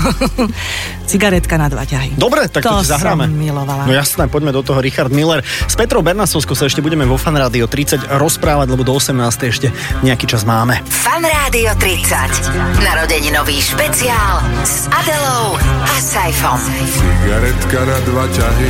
[1.10, 2.14] Cigaretka na dva ťahy.
[2.14, 3.26] Dobre, tak to, To ti zahráme.
[3.26, 3.84] som milovala.
[3.84, 4.78] No jasné, poďme do toho.
[4.78, 5.42] Richard Miller.
[5.42, 9.18] S Petrou Bernasovskou sa ešte budeme vo Fan Rádio 30 rozprávať, lebo do 18.
[9.50, 9.68] ešte
[10.00, 10.78] nejaký čas máme.
[10.86, 12.80] Fan Rádio 30.
[12.80, 16.60] Narodeninový špeciál s Adelou a Saifom.
[16.86, 18.68] Cigaretka na dva ťahy,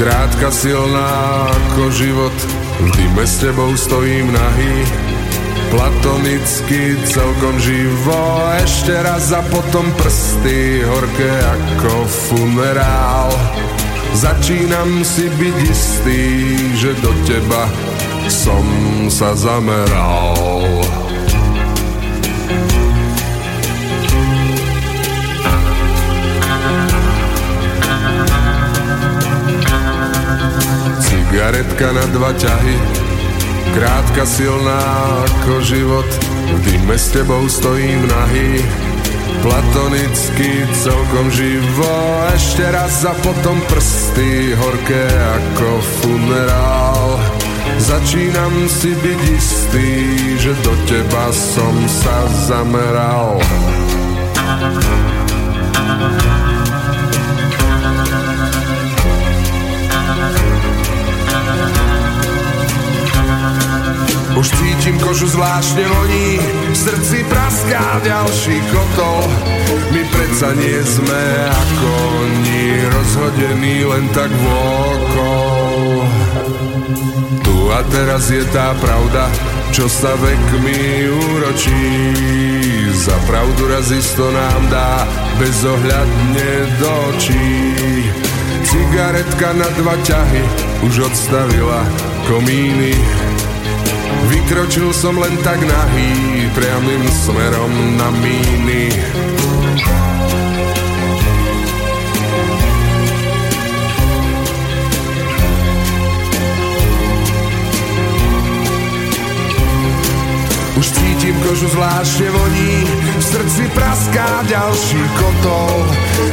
[0.00, 2.32] krátka silná ako život,
[2.80, 4.76] v dime s tebou stojím nahý,
[5.68, 13.28] platonicky celkom živo, ešte raz a potom prsty horké ako funerál.
[14.16, 16.24] Začínam si byť istý,
[16.80, 17.68] že do teba
[18.32, 18.64] som
[19.12, 20.64] sa zameral.
[31.30, 32.74] Cigaretka na dva ťahy,
[33.78, 34.82] krátka silná
[35.30, 36.10] ako život,
[36.50, 38.58] v dime s tebou stojím nahý,
[39.38, 41.94] platonicky celkom živo,
[42.34, 45.70] ešte raz a potom prsty horké ako
[46.02, 47.14] funerál.
[47.78, 49.90] Začínam si byť istý,
[50.34, 53.38] že do teba som sa zameral.
[64.40, 66.40] Už cítim kožu zvláštne voní,
[66.72, 69.28] v srdci praská ďalší kotol.
[69.92, 71.90] My predsa nie sme ako
[72.24, 76.08] oni, rozhodení len tak vôkol.
[77.44, 79.28] Tu a teraz je tá pravda,
[79.76, 81.84] čo sa vekmi úročí.
[82.96, 85.04] Za pravdu raz isto nám dá
[85.36, 86.50] bezohľadne
[86.80, 87.76] do očí.
[88.64, 90.42] Cigaretka na dva ťahy
[90.88, 91.84] už odstavila
[92.24, 92.96] komíny.
[94.50, 96.10] Vykročil som len tak nahý,
[96.58, 98.90] priamým smerom na míny.
[110.74, 112.74] Už cítim kožu zvláštne voní,
[113.30, 115.86] srdci praská ďalší kotol.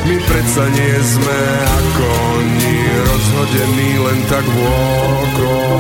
[0.10, 2.06] My predsa nie sme ako
[2.42, 5.78] oni, rozhodení len tak vôkol.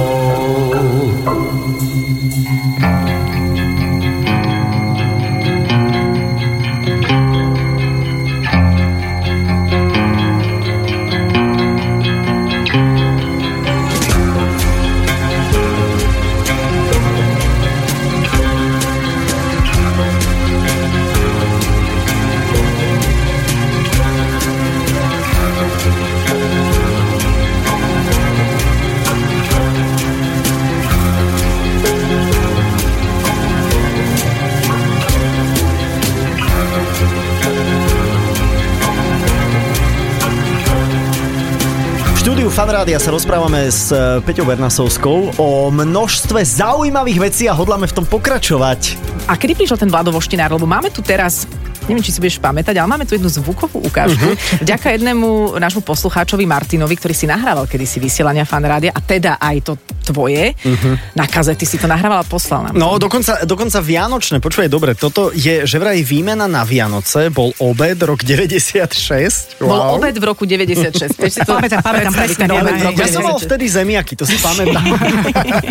[42.57, 48.01] Fanrádia sa rozprávame s eh, Peťou Bernasovskou o množstve zaujímavých vecí a hodláme v tom
[48.01, 48.97] pokračovať.
[49.29, 50.49] A kedy prišiel ten Vlado Voštinár?
[50.57, 51.45] Lebo máme tu teraz
[51.87, 54.27] neviem, či si budeš pamätať, ale máme tu jednu zvukovú ukážku.
[54.35, 54.63] Uh-huh.
[54.63, 59.73] Vďaka jednému nášmu poslucháčovi Martinovi, ktorý si nahrával kedysi vysielania fanrádia a teda aj to
[60.07, 60.95] tvoje uh-huh.
[61.19, 62.73] na kazety si to nahrával a poslal nám.
[62.75, 67.99] No, dokonca, dokonca Vianočné, počúvaj, dobre, toto je, že vraj výmena na Vianoce, bol obed
[68.03, 69.59] rok 96.
[69.59, 69.67] Wow.
[69.67, 71.15] Bol obed v roku 96.
[71.19, 73.47] Vieš si to Pamätám, pamätám, presne, ten obed v roku Ja som mal 96.
[73.47, 74.85] vtedy zemiaky, to si pamätám.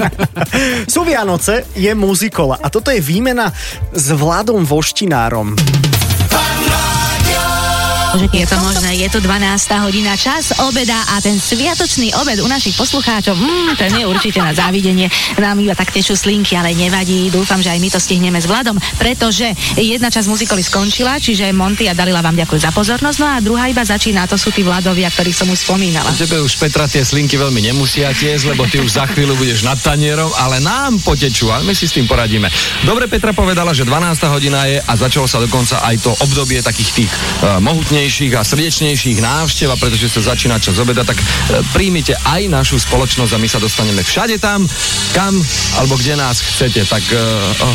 [0.92, 3.48] Sú Vianoce, je muzikola a toto je výmena
[3.94, 5.56] s Vladom Voštinárom.
[8.16, 9.84] Je to možné, je to 12.
[9.84, 14.56] hodina čas obeda a ten sviatočný obed u našich poslucháčov, mm, ten je určite na
[14.56, 15.12] závidenie.
[15.36, 17.28] Nám iba tak tečú slinky, ale nevadí.
[17.28, 21.92] Dúfam, že aj my to stihneme s Vladom, pretože jedna časť muzikoly skončila, čiže Monty
[21.92, 25.12] a Dalila vám ďakujú za pozornosť, no a druhá iba začína, to sú tí Vladovia,
[25.12, 26.08] ktorých som už spomínala.
[26.16, 29.76] Tebe už Petra tie slinky veľmi nemusia tiesť, lebo ty už za chvíľu budeš nad
[29.76, 32.48] tanierom, ale nám potečú a my si s tým poradíme.
[32.88, 34.24] Dobre, Petra povedala, že 12.
[34.32, 37.12] hodina je a začalo sa dokonca aj to obdobie takých tých
[37.44, 37.60] uh,
[38.06, 42.78] mohutnejších a srdečnejších návštev, a pretože sa začína čas obeda, tak uh, príjmite aj našu
[42.78, 44.62] spoločnosť a my sa dostaneme všade tam,
[45.10, 45.34] kam
[45.82, 46.86] alebo kde nás chcete.
[46.86, 47.18] Tak uh,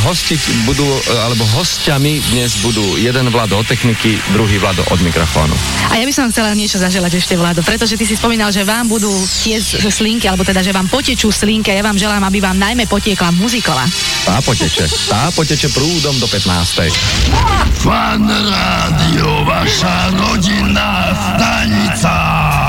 [0.07, 5.51] hostiť budú, uh, alebo hostiami dnes budú jeden Vlado od techniky, druhý Vlado od mikrofónu.
[5.91, 8.87] A ja by som chcela niečo zaželať ešte, Vlado, pretože ty si spomínal, že vám
[8.87, 9.11] budú
[9.43, 12.87] tiež slinky, alebo teda, že vám potečú slinky a ja vám želám, aby vám najmä
[12.87, 13.83] potiekla muzikola.
[14.23, 14.87] Tá poteče.
[15.11, 16.87] Tá poteče prúdom do 15.
[17.83, 22.60] Fan Rádio, vaša godzina stanica.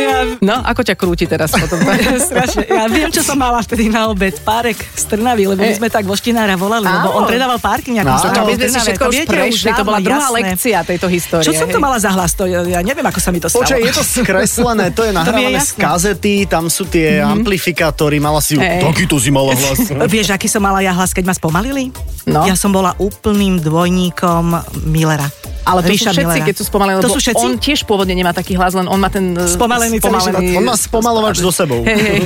[0.00, 1.76] Ja, No, ako ťa krúti teraz potom?
[2.30, 2.64] strašne.
[2.64, 4.32] Ja viem, čo som mala vtedy na obed.
[4.40, 8.18] Párek z Trnavy, lebo my sme tak voštinára volali, lebo on predával párky nejakú No,
[8.18, 10.56] stranu my sme si všetko už prešli, to bola druhá jasné.
[10.56, 11.44] lekcia tejto histórie.
[11.44, 12.32] Čo som to mala za hlas?
[12.34, 13.62] To, ja neviem, ako sa mi to stalo.
[13.62, 17.34] Počkaj, je to skreslené, to je nahrávané z kazety, tam sú tie mm-hmm.
[17.36, 18.80] amplifikátory, mala si ju, Hej.
[18.80, 19.78] takýto si mala hlas.
[20.14, 21.92] Vieš, aký som mala ja hlas, keď ma spomalili?
[22.24, 22.46] No.
[22.48, 24.56] Ja som bola úplným dvojníkom
[24.88, 25.28] Millera.
[25.64, 26.48] Ale to Ríša sú všetci, Millera.
[26.48, 27.44] keď sú spomalení, To lebo sú všetci?
[27.44, 30.42] on tiež pôvodne nemá taký hlas, len on má ten e, Spomalený celý život.
[30.56, 31.84] On má spomalovač so sebou.
[31.84, 32.20] Hej, hej.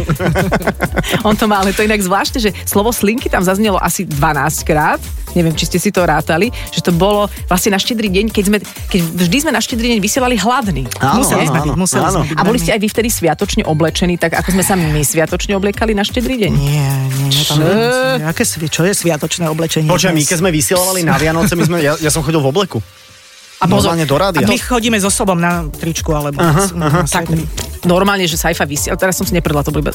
[1.28, 4.62] on to má, ale to je inak zvláštne, že slovo slinky tam zaznelo asi 12
[4.68, 5.00] krát.
[5.34, 8.58] Neviem, či ste si to rátali, že to bolo vlastne na štedrý deň, keď, sme,
[8.62, 10.86] keď vždy sme na štedrý deň vysielali hladný.
[11.02, 12.22] Áno, Museli sme áno, byť, museli áno.
[12.22, 12.38] sme byť.
[12.38, 15.90] A boli ste aj vy vtedy sviatočne oblečení, tak ako sme sa my sviatočne obliekali
[15.90, 16.52] na štedrý deň?
[16.54, 16.86] Nie,
[17.18, 18.30] nie, nepamätám.
[18.30, 19.90] Aké, čo je sviatočné oblečenie?
[19.90, 22.78] Počkaj, my keď sme vysielali na Vianoce, my sme, ja, ja som chodil v obleku.
[23.64, 24.44] A pozor, Normálne do rádia.
[24.44, 26.36] A my chodíme so sobom na tričku, alebo...
[26.36, 27.32] Aha, aha, tak
[27.84, 28.96] normálne, že Saifa vysiel.
[28.96, 29.92] Teraz som si nepredla, to bol iba...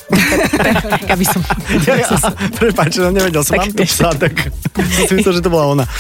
[1.06, 1.42] Aby som...
[1.86, 2.10] Ja, ja,
[2.58, 4.34] prepáč, no nevedel som, Tak mám tu psa, tak
[4.74, 5.86] som si myslel, že to bola ona.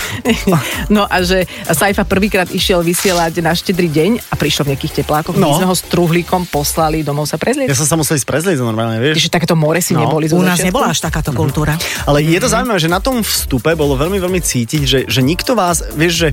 [0.90, 5.38] No a že Saifa prvýkrát išiel vysielať na štedrý deň a prišiel v nejakých teplákoch.
[5.38, 5.54] No.
[5.54, 7.70] My sme ho s truhlíkom poslali domov sa prezlieť.
[7.70, 9.30] Ja som sa musel ísť prezlieť normálne, vieš.
[9.30, 10.06] Že takéto more si No.
[10.08, 11.76] neboli U nás nebola až takáto kultúra.
[12.08, 15.54] Ale je to zaujímavé, že na tom vstupe bolo veľmi, veľmi cítiť, že, že nikto
[15.54, 16.30] vás, vieš, že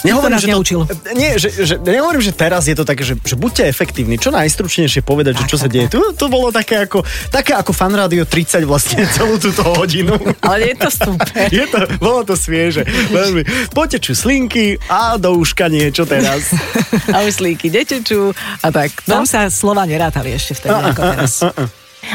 [0.00, 0.80] Nehovorím, že to, neučil.
[1.12, 4.14] Nie, že, že, nehovorím, že teraz je to také, že, že buďte efektívni.
[4.14, 5.88] Čo najstručnejšie povedať, že čo sa deje.
[5.88, 10.14] Tu, to bolo také ako, také ako fan rádio 30 vlastne celú túto hodinu.
[10.40, 11.26] Ale je to super.
[11.50, 12.82] Je to, bolo to svieže.
[13.08, 13.42] Veľmi.
[13.70, 16.52] Potečú slinky a do uška niečo teraz.
[17.14, 18.92] A už slíky detečú a tak.
[19.02, 19.26] Tam No.
[19.26, 21.32] sa slova nerátali ešte vtedy, ako teraz.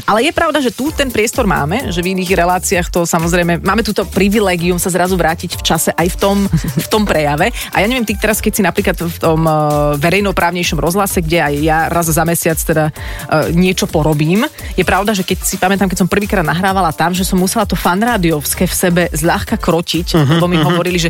[0.10, 3.86] Ale je pravda, že tu ten priestor máme, že v iných reláciách to samozrejme, máme
[3.86, 6.38] túto privilegium sa zrazu vrátiť v čase aj v tom,
[6.86, 7.54] v tom prejave.
[7.72, 11.54] A ja neviem, ty teraz, keď si napríklad v tom uh, verejnoprávnejšom rozhlase, kde aj
[11.62, 16.06] ja raz za mesiac teda uh, niečo porobím, je pravda, že keď si pamätám, keď
[16.06, 20.46] som prvýkrát nahrávala tam, že som musela to fanrádiovské v sebe zľahka krotiť, uh-huh, lebo
[20.50, 20.74] mi uh-huh.
[20.74, 21.10] hovorili, že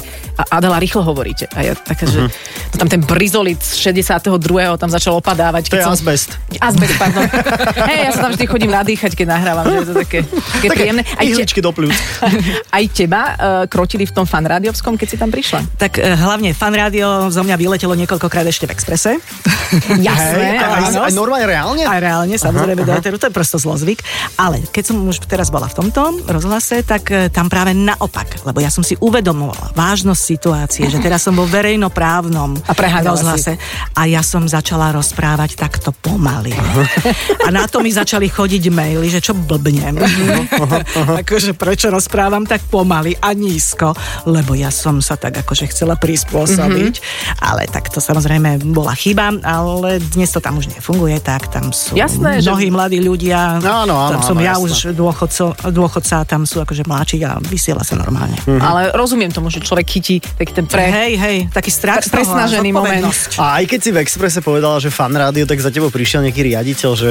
[0.52, 1.48] Adela, rýchlo hovoríte.
[1.56, 2.28] A ja taká, uh-huh.
[2.28, 4.42] že to tam ten brizolit z 62.
[4.76, 5.72] tam začal opadávať.
[5.72, 5.94] To je som...
[5.96, 6.36] azbest.
[6.60, 7.24] Azbest, pardon.
[7.90, 10.68] Hej, ja sa tam vždy chodím nadýchať, keď nahrávam, že je to také, také, také
[10.74, 11.04] príjemné.
[11.06, 11.62] Aj, te...
[11.62, 11.94] do pľúc.
[12.78, 13.36] aj teba uh,
[13.70, 15.62] krotili v tom fanrádiovskom, keď si tam prišla?
[15.78, 19.12] Tak uh, hlavne fanrádio zo mňa vyletelo niekoľkokrát ešte v Exprese.
[20.08, 20.58] Jasné.
[20.58, 21.84] Hej, aj, aj, aj normálne reálne?
[21.86, 23.18] Aj reálne, samozrejme, aha, aha.
[23.18, 24.02] to je prosto zlozvyk.
[24.42, 28.60] Ale keď som už teraz bola v tomto rozhlase, tak uh, tam práve naopak, lebo
[28.60, 33.62] ja som si uvedomovala vážnosť situácie, že teraz som vo verejnoprávnom a rozhlase si.
[33.98, 36.56] a ja som začala rozprávať takto pomaly.
[37.44, 39.98] A na to mi začali chodiť maily, že čo blbnem.
[41.24, 43.96] akože prečo rozprávam tak pomaly a nízko,
[44.30, 47.44] lebo ja som sa tak akože chcela prispôsobiť, mm-hmm.
[47.44, 51.98] ale tak to samozrejme bola chyba, ale dnes to tam už nefunguje, tak tam sú
[51.98, 52.74] jasné, mnohí že...
[52.74, 54.64] mladí ľudia, áno, áno, tam som áno, ja jasné.
[54.64, 58.36] už dôchodco, dôchodca, tam sú akože mladší a vysiela sa normálne.
[58.44, 58.62] Mm-hmm.
[58.62, 60.86] Ale rozumiem tomu, že človek chytí taký ten pre...
[60.88, 63.10] Hej, hej, taký strach presnažený moment.
[63.40, 66.42] A aj keď si v Exprese povedala, že fan rádio, tak za tebou prišiel nejaký
[66.54, 67.10] riaditeľ, že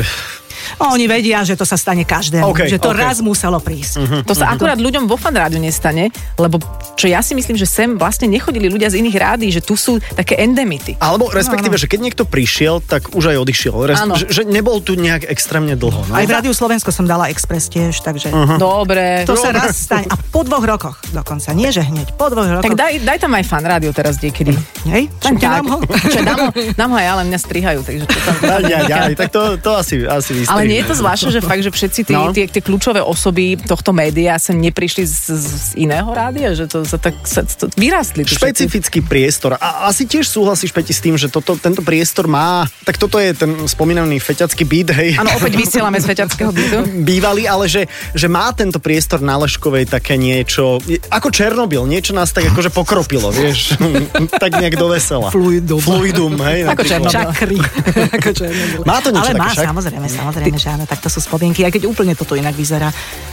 [0.81, 3.03] No, oni vedia, že to sa stane každému, okay, že to okay.
[3.03, 3.95] raz muselo prísť.
[3.99, 4.57] Uh-huh, to sa uh-huh.
[4.59, 6.59] akurát ľuďom vo fan rádiu nestane, lebo
[6.99, 9.99] čo ja si myslím, že sem vlastne nechodili ľudia z iných rádií, že tu sú
[10.15, 10.99] také endemity.
[10.99, 11.83] Alebo respektíve, no, no.
[11.83, 13.75] že keď niekto prišiel, tak už aj odišiel.
[13.89, 16.03] Res- že, že nebol tu nejak extrémne dlho.
[16.09, 16.13] No?
[16.15, 18.31] Aj v Rádiu Slovensko som dala Express tiež, takže...
[18.31, 18.59] Uh-huh.
[18.59, 19.25] Dobre.
[19.25, 19.43] To Dobre.
[19.43, 20.07] sa raz stane.
[20.11, 21.53] A po dvoch rokoch dokonca.
[21.53, 22.15] Nie, že hneď.
[22.17, 22.65] Po dvoch rokoch.
[22.67, 24.57] Tak daj, daj tam aj fan rádio teraz niekedy.
[24.89, 25.13] Hej?
[25.39, 25.79] Dám ho?
[25.85, 26.49] Čo, dám ho?
[26.53, 28.35] Dám ho aj, ale mňa strihajú, takže čo tam...
[28.63, 30.47] Ja, ja, ja, tak to, to asi, asi.
[30.53, 32.31] Ale nie je to zvláštne, že fakt, že všetci tí, no.
[32.37, 37.01] tie, tie kľúčové osoby tohto média sem neprišli z, z iného rádia, že to sa
[37.01, 38.29] tak sa, to, vyrastli.
[38.29, 39.11] Špecifický všetci.
[39.11, 39.57] priestor.
[39.57, 43.33] A asi tiež súhlasíš, Peti, s tým, že toto, tento priestor má, tak toto je
[43.33, 45.11] ten spomínaný feťacký byt, hej.
[45.17, 46.77] Áno, opäť vysielame z feťackého bytu.
[47.09, 52.31] Bývalý, ale že, že má tento priestor na Leškovej také niečo, ako Černobyl, niečo nás
[52.31, 53.81] tak akože pokropilo, vieš,
[54.43, 55.33] tak nejak do vesela.
[55.33, 55.81] Fluidum.
[55.81, 56.69] Fluidum, hej.
[56.69, 57.15] Ako Černobyl.
[57.15, 57.57] Čakry.
[58.21, 58.83] ako Černobyl.
[58.85, 59.67] Má to niečo Ale také, má, však?
[59.73, 62.91] samozrejme, samozrejme, že áno, tak to sú spomienky, aj keď úplne toto inak vyzerá.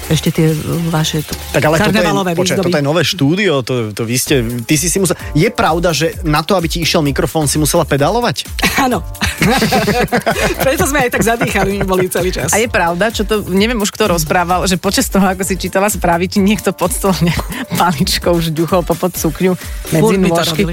[0.10, 0.54] Ešte tie
[0.90, 4.42] vaše to, tak ale toto je, počkaj, toto je nové štúdio, to, to vy ste,
[4.66, 5.14] ty si si musel...
[5.38, 8.50] Je pravda, že na to, aby ti išiel mikrofón, si musela pedalovať?
[8.86, 9.06] Áno.
[10.66, 12.52] Preto sme aj tak zadýchali boli celý čas.
[12.52, 15.88] A je pravda, čo to, neviem už kto rozprával, že počas toho, ako si čítala
[15.88, 17.30] správy, ti niekto pod stolom
[17.80, 19.56] paličkou už ďuchol popod sukňu
[19.96, 20.64] medzi nôžky.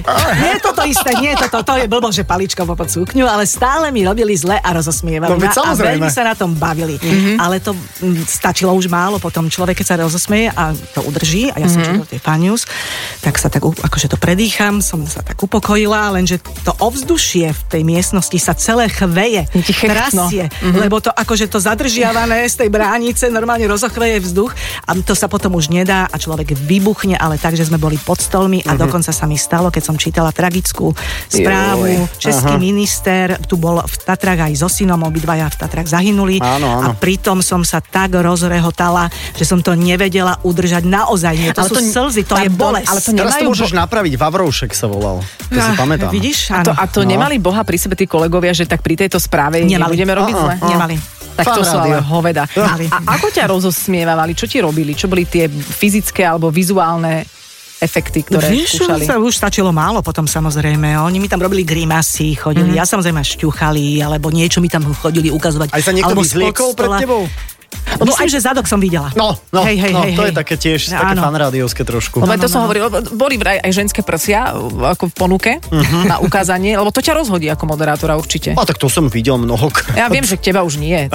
[0.40, 3.46] Nie je toto isté, nie je toto, to je blbo, že paličkou popod sukňu, ale
[3.46, 6.02] stále mi robili zle a rozosmievali no, ma a samozrejme.
[6.02, 6.98] veľmi sa na tom bavili.
[6.98, 7.36] Mm-hmm.
[7.38, 7.70] Ale to
[8.02, 11.78] m, stačilo už málo, potom človek, keď sa rozosmieje a to udrží, a ja som
[11.78, 12.02] mm-hmm.
[12.02, 12.66] čítal tie fan news,
[13.22, 17.82] tak sa tak, akože to predýcham, som sa tak upokojila, lenže to ovzdušie v tej
[17.86, 19.46] miestnosti sa celé chveje,
[19.78, 20.78] trasie, Mhm.
[20.82, 24.50] lebo to akože to zadržiavané z tej bránice normálne rozochveje vzduch
[24.88, 28.18] a to sa potom už nedá a človek vybuchne, ale tak, že sme boli pod
[28.18, 28.68] stolmi Mhm.
[28.68, 30.96] a dokonca sa mi stalo, keď som čítala tragickú
[31.28, 32.08] správu, Joj.
[32.18, 32.62] český Aha.
[32.62, 36.82] minister, tu bol v Tatrách aj so synom, obidvaja v Tatrách zahynuli Áno, áno.
[36.82, 41.34] a pritom som sa tak rozrehotala, že som to nevedela udržať naozaj.
[41.34, 42.88] Nie, to Ale sú to- slzy, to je pardon, bolesť.
[42.88, 45.20] ale to Teraz to môžeš bo- napraviť, Vavroušek sa volal.
[45.20, 46.08] To si Ah, pamätám.
[46.08, 46.38] Vidíš?
[46.50, 46.78] A to, Áno.
[46.78, 47.08] a to No.
[47.08, 49.76] nemali Boha pri sebe tí kolegovia, že tak pri tejto správe Nemali.
[49.92, 50.54] nebudeme robiť zle?
[50.62, 50.96] Nemali.
[51.36, 52.00] Tak to sú rádio.
[52.00, 52.48] ale hoveda.
[52.48, 54.32] A ako ťa rozosmievali?
[54.32, 54.96] Čo ti robili?
[54.96, 57.28] Čo boli tie fyzické alebo vizuálne
[57.80, 59.04] efekty, ktoré Vieš, skúšali?
[59.04, 60.96] sa už stačilo málo potom samozrejme.
[60.96, 62.72] Oni mi tam robili grimasy, chodili.
[62.72, 62.78] Mhm.
[62.78, 65.76] Ja samozrejme šťuchali, alebo niečo mi tam chodili ukazovať.
[65.76, 67.28] Aj sa niekto vyzliekol pred tebou?
[67.96, 69.08] Lebo Myslím, že zadok som videla.
[69.12, 70.28] No, no, hej, hej, no hej, to hej.
[70.28, 71.22] je také tiež, také Áno.
[71.22, 72.20] fanrádiovské trošku.
[72.20, 72.64] Lebo No, to no, som no.
[72.66, 76.04] hovoril, boli vraj aj ženské prsia ako v ponuke Mhm.
[76.04, 78.52] na ukázanie, lebo to ťa rozhodí ako moderátora určite.
[78.52, 79.72] A tak to som videl mnoho.
[79.94, 81.08] Ja viem, že k teba už nie.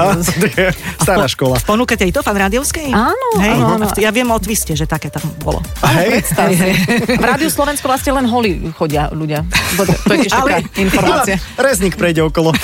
[0.51, 1.57] Je Stará škola.
[1.57, 2.89] V ponuke tejto fan rádiovskej?
[2.89, 3.85] Áno, hej, áno, áno.
[3.95, 5.61] Ja viem o twiste, že také tam bolo.
[5.83, 6.71] Hej, Predstav si.
[7.13, 9.45] V Rádiu Slovensko vlastne len holi chodia ľudia.
[9.75, 11.35] To, je tiež taká Ale- informácia.
[11.55, 12.51] Rezník prejde okolo.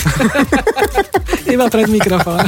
[1.47, 2.43] Iba pred mikrofón.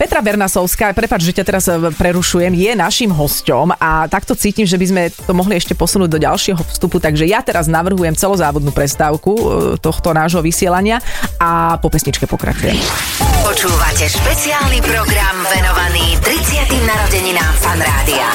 [0.00, 4.80] Petra Bernasovská, prepáč, že ťa teraz e, prerušujem, je našim hosťom a takto cítim, že
[4.80, 9.32] by sme to mohli ešte posunúť do ďalšieho vstupu, takže ja teraz navrhujem celozávodnú prestávku
[9.36, 9.42] e,
[9.78, 10.98] tohto nášho vysielania
[11.38, 12.76] a po pesničke pokračujem.
[13.44, 16.88] Počúvate špeciálny program venovaný 30.
[16.88, 18.28] narodeninám Fan Rádia.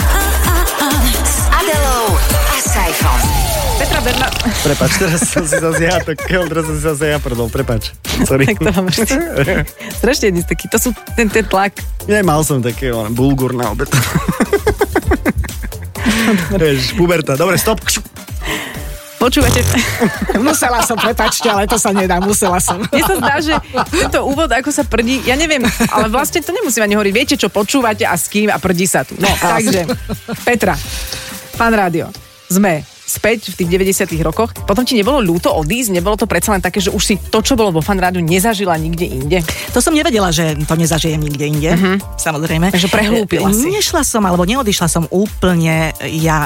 [1.26, 3.59] S Adelou a Saifom.
[3.80, 4.28] Petra Berna...
[4.60, 7.96] Prepač, teraz som si zase ja, tak teraz som si zase ja prdol, prepač.
[8.28, 8.52] Sorry.
[8.52, 8.92] Tak to mám.
[10.04, 11.80] Strašne dnes taký, to sú ten, ten tlak.
[12.04, 13.88] Nemal som také ale bulgur na obed.
[16.60, 17.39] Vieš, puberta.
[17.39, 17.80] Dobre, stop.
[19.20, 19.63] Počúvate,
[20.39, 22.84] Musela som, prepačte, ale to sa nedá, musela som.
[22.84, 23.56] mne sa zdá, že
[23.92, 27.13] tento úvod, ako sa prdí, ja neviem, ale vlastne to nemusím ani hovoriť.
[27.15, 29.15] Viete, čo počúvate a s kým a prdí sa tu.
[29.20, 29.88] No, takže,
[30.48, 30.76] Petra,
[31.60, 32.08] pán rádio,
[32.48, 34.54] sme späť v tých 90 rokoch.
[34.69, 35.98] Potom ti nebolo ľúto odísť?
[35.98, 38.78] Nebolo to predsa len také, že už si to, čo bolo vo fan rádiu, nezažila
[38.78, 39.39] nikde inde?
[39.74, 41.98] To som nevedela, že to nezažijem nikde inde, uh-huh.
[42.22, 42.69] samozrejme.
[42.69, 43.74] Takže prehlúpila si.
[43.74, 46.45] Nešla som, alebo neodišla som úplne, ja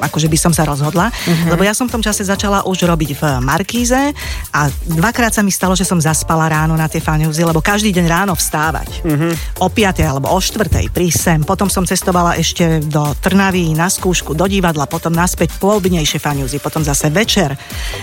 [0.00, 1.52] akože by som sa rozhodla, uh-huh.
[1.52, 4.12] lebo ja som v tom čase začala už robiť v Markíze
[4.52, 8.06] a dvakrát sa mi stalo, že som zaspala ráno na tie fanúzy, lebo každý deň
[8.08, 9.04] ráno vstávať.
[9.04, 9.32] Uh-huh.
[9.64, 10.00] O 5.
[10.04, 10.68] alebo o 4.
[10.92, 11.40] prísť sem.
[11.44, 15.56] Potom som cestovala ešte do Trnavy na skúšku, do divadla, potom naspäť
[15.90, 17.58] poobednejšie fanúzy, potom zase večer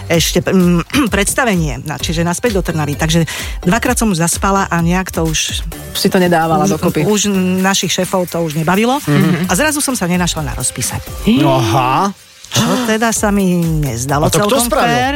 [0.05, 2.99] ešte mm, predstavenie, čiže naspäť do Trnavy.
[2.99, 3.23] Takže
[3.63, 5.63] dvakrát som už zaspala a nejak to už
[5.95, 7.07] Si to nedávala dokopy.
[7.07, 9.47] už našich šéfov to už nebavilo Mhm.
[9.47, 10.99] a zrazu som sa nenašla na rozpise.
[11.39, 12.11] Aha.
[12.47, 14.91] Čo teda sa mi nezdalo A to kto celkom spravil?
[14.91, 15.15] fér.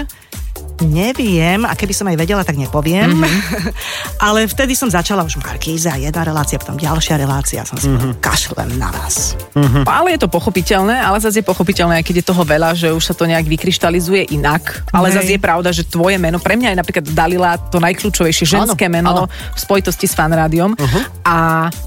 [0.81, 3.13] Neviem, a keby som aj vedela, tak nepoviem.
[3.13, 3.21] Mhm.
[3.21, 3.73] Mm-hmm.
[4.27, 7.61] Ale vtedy som začala už Markíza, jedna relácia, potom ďalšia relácia.
[7.63, 7.95] Som si Mhm.
[7.95, 8.13] mm-hmm.
[8.19, 9.33] kašlem na vás.
[9.53, 9.83] Hm.
[9.83, 13.03] Ale je to pochopiteľné, ale zase je pochopiteľné, aj keď je toho veľa, že už
[13.03, 14.85] sa to nejak vykryštalizuje inak.
[14.89, 15.15] Ale Hej.
[15.21, 18.93] zase je pravda, že tvoje meno, pre mňa je napríklad Dalila to najkľúčovejšie ženské Áno,
[18.93, 19.23] meno áno.
[19.27, 20.73] v spojitosti s fanrádiom.
[20.73, 21.03] Uh-huh.
[21.21, 21.35] A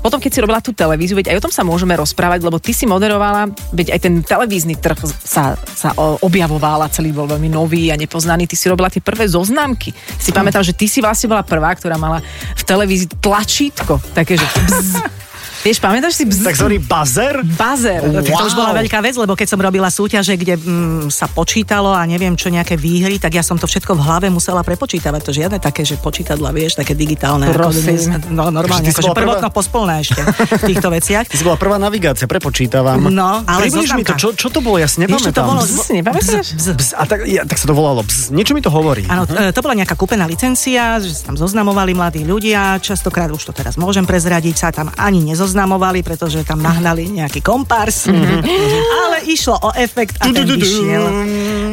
[0.00, 2.70] potom, keď si robila tú televíziu, veď aj o tom sa môžeme rozprávať, lebo ty
[2.70, 7.88] si moderovala, veď aj ten televízny trh sa, sa objavoval a celý bol veľmi nový
[7.88, 8.44] a nepoznaný.
[8.44, 9.92] Ty si robila tie prvé zoznámky.
[10.18, 14.46] Si pamätám, že ty si vlastne bola prvá, ktorá mala v televízii tlačítko, také, že
[14.46, 14.90] bzz.
[15.64, 16.44] Vieš, pamätáš si bzz?
[16.44, 17.40] Takzvaný buzzer?
[17.56, 18.04] Bazer.
[18.04, 18.20] Wow.
[18.36, 22.04] To už bola veľká vec, lebo keď som robila súťaže, kde mm, sa počítalo a
[22.04, 25.20] neviem čo, nejaké výhry, tak ja som to všetko v hlave musela prepočítavať.
[25.24, 27.48] To žiadne také, že počítadla, vieš, také digitálne.
[27.48, 27.96] ako Prosím.
[27.96, 28.28] dnes.
[28.28, 29.48] No normálne, akože bola prvá?
[29.48, 31.24] pospolné ešte v týchto veciach.
[31.32, 33.00] Ty si bola prvá navigácia, prepočítavam.
[33.08, 35.48] No, ale Približ mi to, čo, čo to bolo, ja si Vieš, čo to nepamätám.
[35.48, 35.62] bolo?
[35.64, 36.46] Bzz, nepamätáš?
[36.60, 38.36] Bzz, Bzz, a tak, ja, tak sa to volalo bzz.
[38.36, 39.08] Niečo mi to hovorí.
[39.08, 43.48] Áno, e, to bola nejaká kúpená licencia, že sa tam zoznamovali mladí ľudia, častokrát už
[43.48, 45.24] to teraz môžem prezradiť, sa tam ani
[45.54, 51.04] nezoznamovali, pretože tam nahnali nejaký kompárs, ale išlo o efekt a ten vyšiel.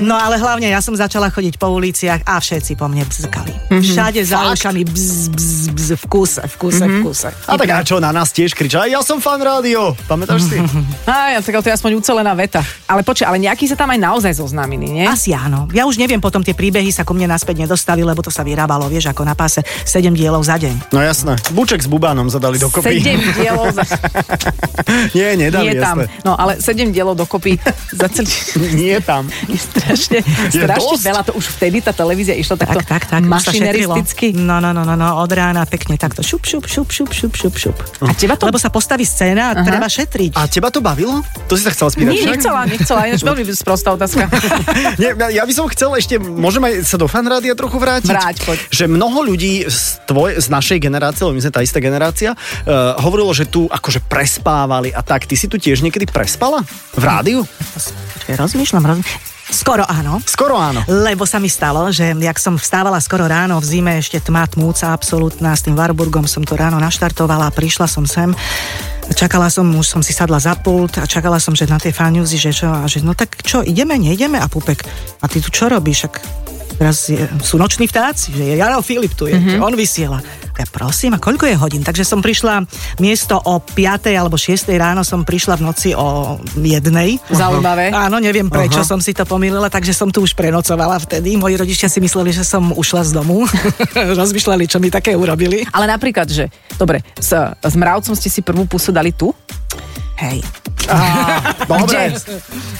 [0.05, 3.53] No ale hlavne ja som začala chodiť po uliciach a všetci po mne bzkali.
[3.81, 7.29] Všade za ušami bzz, bzz, bzz, v kúse, v kúse, v kúse.
[7.49, 9.97] A tak a čo, na nás tiež kriča, ja som fan rádio.
[10.05, 10.57] Pamätáš si?
[11.09, 12.61] Á, ja, tak to je aspoň ucelená veta.
[12.85, 15.05] Ale počkaj, ale nejakí sa tam aj naozaj zoznámili, nie?
[15.09, 15.65] Asi áno.
[15.73, 18.85] Ja už neviem, potom tie príbehy sa ku mne naspäť nedostali, lebo to sa vyrábalo,
[18.91, 20.93] vieš, ako na páse 7 dielov za deň.
[20.93, 21.39] No jasné.
[21.55, 22.99] Buček s Bubánom zadali dokopy.
[22.99, 23.83] Sedem dielov za...
[25.17, 26.03] Nie, nedali, Nie tam.
[26.03, 26.23] jasné.
[26.23, 27.57] No ale sedem dielov dokopy
[27.99, 28.29] za celý...
[28.75, 29.27] Nie tam.
[29.47, 30.19] Je strašne,
[30.51, 31.03] Je strašne dosť.
[31.03, 31.21] veľa.
[31.27, 33.21] To už vtedy tá televízia išla takto Tak, tak, tak.
[33.23, 34.33] mašineristicky.
[34.35, 37.55] No, no, no, no, no, od rána pekne takto šup, šup, šup, šup, šup, šup,
[37.55, 37.77] šup.
[38.03, 38.47] A teba to...
[38.47, 40.35] Lebo sa postaví scéna a treba šetriť.
[40.35, 41.21] A teba to bavilo?
[41.47, 42.31] To si sa chcela spýtať Nie, však?
[42.35, 42.99] nechcela, nechcela.
[43.07, 44.27] Ináč veľmi sprostá otázka.
[45.01, 48.09] Nie, ja by som chcel ešte, môžem aj sa do fanrádia trochu vrátiť?
[48.11, 48.57] Vráť, poď.
[48.71, 52.97] Že mnoho ľudí z, tvoj, z našej generácie, lebo my sme tá istá generácia, uh,
[53.01, 55.27] hovorilo, že tu akože prespávali a tak.
[55.27, 56.63] Ty si tu tiež niekedy prespala?
[56.95, 57.43] V rádiu?
[57.45, 59.29] Počkaj, rozmýšľam, rozmýšľam.
[59.51, 60.23] Skoro áno.
[60.23, 60.79] Skoro áno.
[60.87, 64.95] Lebo sa mi stalo, že jak som vstávala skoro ráno v zime, ešte tma tmúca
[64.95, 68.31] absolútna, s tým Warburgom som to ráno naštartovala, prišla som sem,
[69.11, 72.39] čakala som, už som si sadla za pult a čakala som, že na tie fanúzy,
[72.39, 74.39] že čo, a že no tak čo, ideme, neideme?
[74.39, 74.87] A Pupek,
[75.19, 76.07] a ty tu čo robíš?
[76.07, 76.23] Ak
[76.77, 79.55] teraz je, sú noční vtáci, že je Jaro Filip tu je, mm-hmm.
[79.55, 80.19] že on vysiela.
[80.59, 81.81] Ja prosím, a koľko je hodín?
[81.81, 82.67] Takže som prišla
[83.01, 84.13] miesto o 5.
[84.13, 84.69] alebo 6.
[84.77, 87.17] ráno som prišla v noci o jednej.
[87.31, 87.89] Zaujímavé.
[87.89, 91.39] Áno, neviem prečo som si to pomýlila, takže som tu už prenocovala vtedy.
[91.39, 93.47] Moji rodičia si mysleli, že som ušla z domu.
[94.21, 95.63] Rozmýšľali, čo mi také urobili.
[95.71, 99.33] Ale napríklad, že dobre, s, s mravcom ste si prvú pusu dali tu?
[100.21, 100.45] Hej.
[101.65, 102.13] Dobre.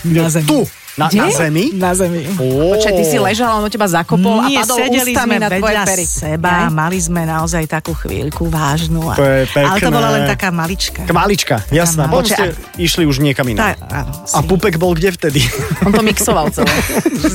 [0.05, 0.45] Na zemi.
[0.45, 0.59] Tu,
[0.91, 1.17] na, Kde?
[1.17, 1.65] na zemi.
[1.71, 2.19] Na zemi.
[2.35, 5.47] Počkaj, ty si ležala, on o teba zakopol Nie, a padol sedeli ústami sme na
[5.47, 6.05] tvoje vedľa pery.
[6.05, 6.71] seba, Jaj.
[6.71, 9.01] mali sme naozaj takú chvíľku vážnu.
[9.07, 9.95] A, To je ale to pekné.
[9.95, 11.01] bola len taká malička.
[11.07, 12.05] Malička, jasná.
[12.05, 13.75] Taká Potom ste išli už niekam Tá, inám.
[13.87, 15.39] áno, A Pupek bol kde vtedy?
[15.87, 16.67] On to mixoval celé.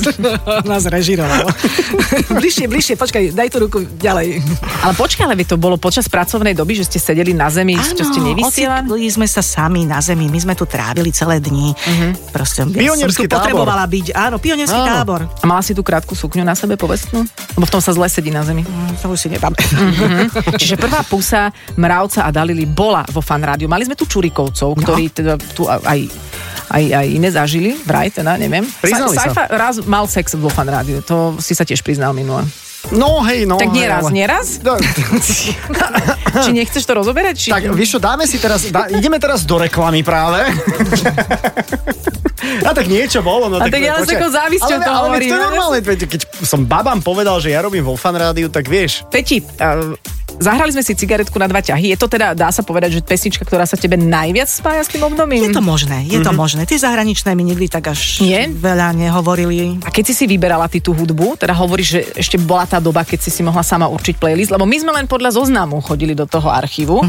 [0.69, 1.49] nás režiroval.
[2.39, 4.39] bližšie, bližšie, počkaj, daj tú ruku ďalej.
[4.85, 8.19] Ale počkaj, ale to bolo počas pracovnej doby, že ste sedeli na zemi, čo ste
[8.21, 8.85] nevysielali?
[9.07, 11.73] sme sa sami na zemi, my sme tu trávili celé dni.
[11.73, 12.11] Uh-huh.
[12.29, 12.91] Proste, ja
[13.47, 14.87] Potrebovala byť, áno, pionierský Áno.
[14.99, 15.21] tábor.
[15.25, 17.23] A mala si tú krátku sukňu na sebe povestnú?
[17.55, 18.67] Lebo v tom sa zle sedí na zemi.
[18.67, 19.79] Mm, To už si nepamätám.
[19.79, 20.59] Mhm.
[20.59, 21.49] Čiže prvá pusa
[21.79, 23.71] Mravca a Dalili bola vo fan rádiu.
[23.71, 26.11] Mali sme tu Čurikovcov, ktorí teda tu aj
[26.67, 28.67] aj, aj iné zažili, vraj, teda, neviem.
[28.83, 29.31] Priznali sa.
[29.31, 32.43] Saifa raz mal sex vo fan rádiu, to si sa tiež priznal minule.
[32.89, 34.45] No hej, no tak hej, nieraz, ale- nieraz?
[34.61, 34.73] No,
[36.43, 37.35] Či nechceš to rozoberať?
[37.35, 37.49] Či...
[37.49, 40.45] tak vieš čo, dáme si teraz, dá, ideme teraz do reklamy práve.
[42.63, 43.49] A tak niečo bolo.
[43.49, 45.39] No, A tak ja len s takou závisťou ale, to ale, ale hovorím, to je
[45.39, 49.03] no, normálne, veď keď som babám povedal, že ja robím vo fan rádiu, tak vieš.
[49.09, 49.97] Peti, uh,
[50.37, 51.91] zahrali sme si cigaretku na dva ťahy.
[51.91, 55.03] Je to teda, dá sa povedať, že pesnička, ktorá sa tebe najviac spája s tým
[55.03, 55.43] obdobím?
[55.43, 56.37] Je to možné, je to Mhm.
[56.37, 56.61] možné.
[56.63, 58.47] Tie zahraničné mi nikdy tak až Nie?
[58.47, 59.81] veľa nehovorili.
[59.83, 63.03] A keď si si vyberala ty tú hudbu, teda hovoríš, že ešte bola tá doba,
[63.03, 66.25] keď si si mohla sama určiť playlist, lebo my sme len podľa zoznamu chodili do
[66.25, 67.03] toho archívu,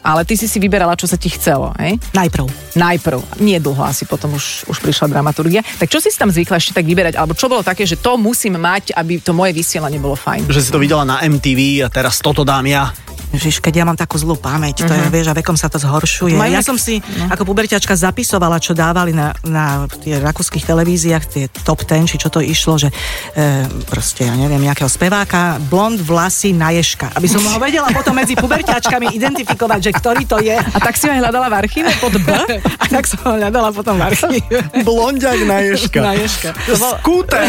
[0.00, 2.00] ale ty si si vyberala, čo sa ti chcelo, hej?
[2.16, 2.48] Najprv.
[2.72, 3.20] Najprv.
[3.44, 5.60] Nie dlho asi, potom už, už prišla dramaturgia.
[5.60, 7.20] Tak čo si si tam zvykla ešte tak vyberať?
[7.20, 10.48] Alebo čo bolo také, že to musím mať, aby to moje vysielanie bolo fajn?
[10.48, 12.88] Že si to videla na MTV a teraz toto dám ja.
[13.30, 16.34] Žiž, keď ja mám takú zlú pamäť, to je, vieš, a vekom sa to zhoršuje.
[16.34, 16.98] Majú ja som si
[17.30, 22.26] ako puberťačka zapisovala, čo dávali na, na tie rakúskych televíziách, tie top ten, či čo
[22.26, 27.14] to išlo, že e, proste, ja neviem, nejakého speváka, blond vlasy na ješka.
[27.14, 30.58] Aby som ho vedela potom medzi puberťačkami identifikovať, že ktorý to je.
[30.58, 32.28] A tak si ho aj hľadala v archíve pod B?
[32.82, 34.58] A tak som ho hľadala potom v archíve.
[34.82, 36.00] Blondiak na ješka.
[36.02, 36.50] Na ješka.
[36.98, 37.46] Skúter.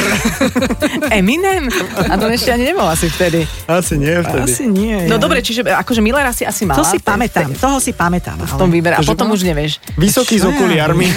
[1.09, 1.73] Eminem?
[2.05, 3.49] A to ešte ani nebol asi vtedy.
[3.65, 4.45] Asi nie vtedy.
[4.45, 5.09] Asi nie.
[5.09, 5.21] No ja.
[5.21, 6.79] dobre, čiže akože Millera si asi mala.
[6.79, 8.37] To si pamätám, toho si pamätám.
[8.41, 8.97] V tom výbere.
[8.97, 9.79] A potom už nevieš.
[9.95, 11.07] Vysoký s okuliarmi.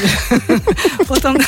[1.11, 1.35] potom...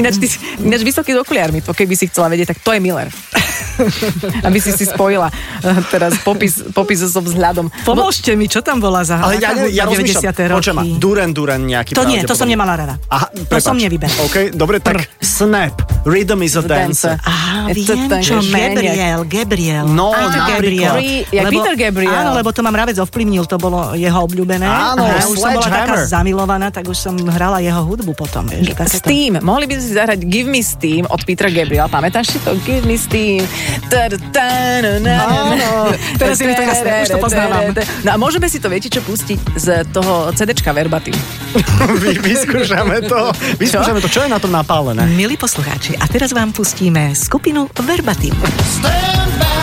[0.00, 0.26] Ináč, ty,
[0.64, 3.12] ináč vysoký s okuliarmi, to keby si chcela vedieť, tak to je Miller.
[4.46, 7.68] Aby si si spojila eh, teraz popis, popis so vzhľadom.
[7.84, 10.00] pomôžte mi, čo tam bola za Ale ja, ne, ja hudba 90.
[10.00, 10.56] rozmýšľam, roky?
[10.56, 12.96] počujem Duran Duran nejaký To nie, to som nemala rada.
[13.12, 14.16] Aha, To som nevyberala.
[14.24, 15.76] OK, dobre, tak Snap,
[16.06, 17.18] Rhythm is a Dancer.
[17.18, 19.90] Á, viem, čo, Gabriel, Gabriel.
[19.90, 21.02] No, Á, napríklad.
[21.34, 22.14] Ja Peter Gabriel.
[22.14, 24.62] Áno, lebo to ma mravec ovplyvnil, to bolo jeho obľúbené.
[24.62, 28.46] Áno, a ja už som bola taká zamilovaná, tak už som hrala jeho hudbu potom.
[28.46, 29.02] Vieš, takéto.
[29.02, 29.42] Steam.
[29.42, 31.90] Mohli by si zahrať Give Me Steam od Petra Gabriel.
[31.90, 32.54] Pamätáš si to?
[32.62, 33.42] Give Me Steam.
[33.90, 35.90] Áno.
[36.22, 37.74] Teraz je mi to jasné, už to poznávam.
[38.06, 41.18] No a môžeme si to, viete čo, pustiť z toho CDčka Verbatim.
[42.02, 43.34] Vy, vyskúšame to.
[43.58, 44.06] Vyskúšame to.
[44.06, 45.02] Čo je na tom napálené?
[45.16, 48.34] Milí poslucháči, a teraz vám pustíme skupinu Verbatim.
[48.34, 49.55] Picking up,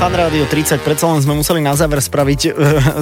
[0.00, 2.50] Fan Rádio 30, predsa len sme museli na záver spraviť e,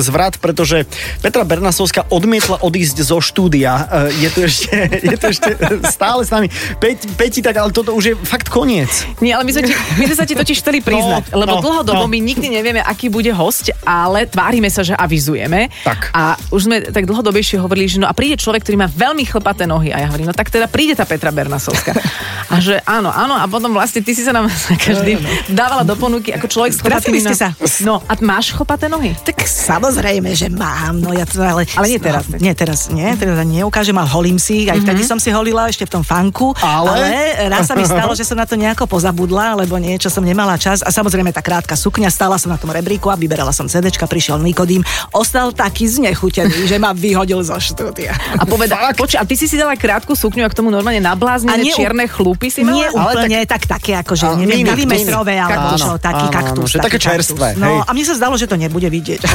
[0.03, 0.83] zvrat, pretože
[1.23, 4.11] Petra Bernasovská odmietla odísť zo štúdia.
[4.11, 4.75] E, je tu ešte,
[5.07, 5.47] je tu ešte
[5.95, 6.51] stále s nami.
[6.83, 8.91] Peť, Peti, tak ale toto už je fakt koniec.
[9.23, 11.63] Nie, ale my sme, ti, my sme sa ti totiž chceli priznať, No, lebo no,
[11.63, 12.11] dlhodobo no.
[12.11, 15.71] my nikdy nevieme, aký bude host, ale tvárime sa, že avizujeme.
[15.87, 16.11] Tak.
[16.11, 19.71] A už sme tak dlhodobejšie hovorili, že no a príde človek, ktorý má veľmi chlpaté
[19.71, 19.95] nohy.
[19.95, 21.95] A ja hovorím, no tak teda príde tá Petra Bernasovská.
[22.49, 25.21] A že áno, áno, a potom vlastne ty si sa nám za každým
[25.53, 27.49] dávala do ponuky ako človek s Trafili ste sa.
[27.85, 29.13] No, a máš chlpaté nohy?
[29.21, 31.69] Tak samozrejme, že mám, no ja to, ale...
[31.77, 32.25] Ale nie teraz.
[32.27, 35.69] No, nie teraz, nie, teraz ani neukážem, ale holím si, aj vtedy som si holila
[35.69, 36.91] ešte v tom fanku, Ale?
[36.91, 37.09] ale
[37.53, 40.81] raz sa mi stalo, že som na to nejako pozabudla, lebo niečo som nemala čas
[40.81, 44.41] a samozrejme tá krátka sukňa, stála som na tom rebríku a vyberala som CDčka, prišiel
[44.41, 44.81] Nikodým,
[45.13, 48.17] ostal taký znechutený, že ma vyhodil zo štúdia.
[48.39, 51.61] A poveda, počuj, a ty si si dala krátku sukňu a k tomu normálne nabláznené
[51.61, 52.79] nie čierne chlúpy si mala?
[52.79, 56.78] Nie úplne, tak, také akože, neviem, milimetrové, Áno, čo, taký kaktus.
[56.79, 57.35] Že také kaktus.
[57.35, 57.61] čerstvé, hej.
[57.61, 59.27] No a mne sa zdalo, že to nebude vidieť.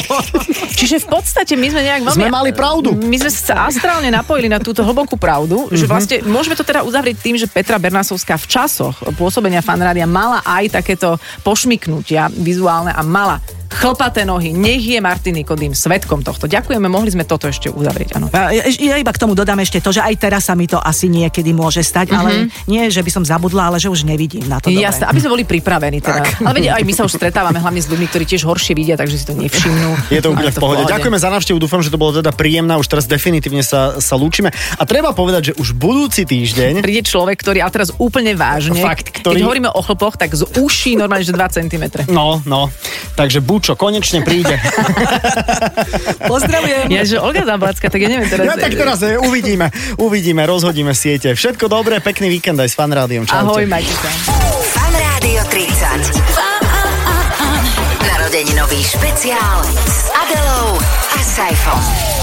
[0.80, 2.18] Čiže v podstate my sme nejak veľmi...
[2.18, 2.98] Sme mali pravdu.
[2.98, 7.16] My sme sa astrálne napojili na túto hlbokú pravdu, že vlastne môžeme to teda uzavrieť
[7.22, 13.38] tým, že Petra Bernasovská v časoch pôsobenia fanrádia mala aj takéto pošmiknutia vizuálne a mala
[13.70, 14.50] chlpaté nohy.
[14.50, 16.50] Nech je Martin Nikodým svetkom tohto.
[16.50, 18.18] Ďakujeme, mohli sme toto ešte uzavrieť.
[18.18, 18.26] Áno.
[18.34, 21.54] Ja, iba k tomu dodám ešte to, že aj teraz sa mi to asi niekedy
[21.54, 24.68] môže stať, ale nie, že by som zabudla, ale že už nevidím na to.
[24.68, 26.26] Jasné, aby sme boli pripravení teda.
[26.42, 29.16] Ale veď aj my sa už stretávame hlavne s ľuďmi, ktorí tiež horšie vidia, takže
[29.16, 30.10] si to nevšimnú.
[30.10, 30.82] Je to úplne Ale v pohode.
[30.90, 32.74] Ďakujeme za návštevu, dúfam, že to bolo teda príjemná.
[32.80, 34.50] Už teraz definitívne sa, sa lúčime.
[34.50, 39.14] A treba povedať, že už budúci týždeň príde človek, ktorý, ale teraz úplne vážne, Fakt,
[39.14, 41.84] keď ktorý- hovoríme o chlpoch, tak z uší normálne, že 2 cm.
[42.10, 42.72] No, no.
[43.14, 44.56] Takže Bučo konečne príde.
[46.32, 46.88] Pozdravujem.
[46.88, 48.48] Ja, že Olga Zablacka, tak ja neviem teraz.
[48.48, 49.68] Ja tak teraz eh, uvidíme,
[50.00, 51.36] uvidíme, rozhodíme siete.
[51.36, 53.28] Všetko dobré, pekný víkend aj s Fan Rádiom.
[53.28, 53.44] Čaute.
[53.44, 54.08] Ahoj, majte sa.
[54.64, 56.08] Fan Rádio 30.
[58.00, 60.80] Narodeninový špeciál s Adelou
[61.12, 62.19] a Saifom.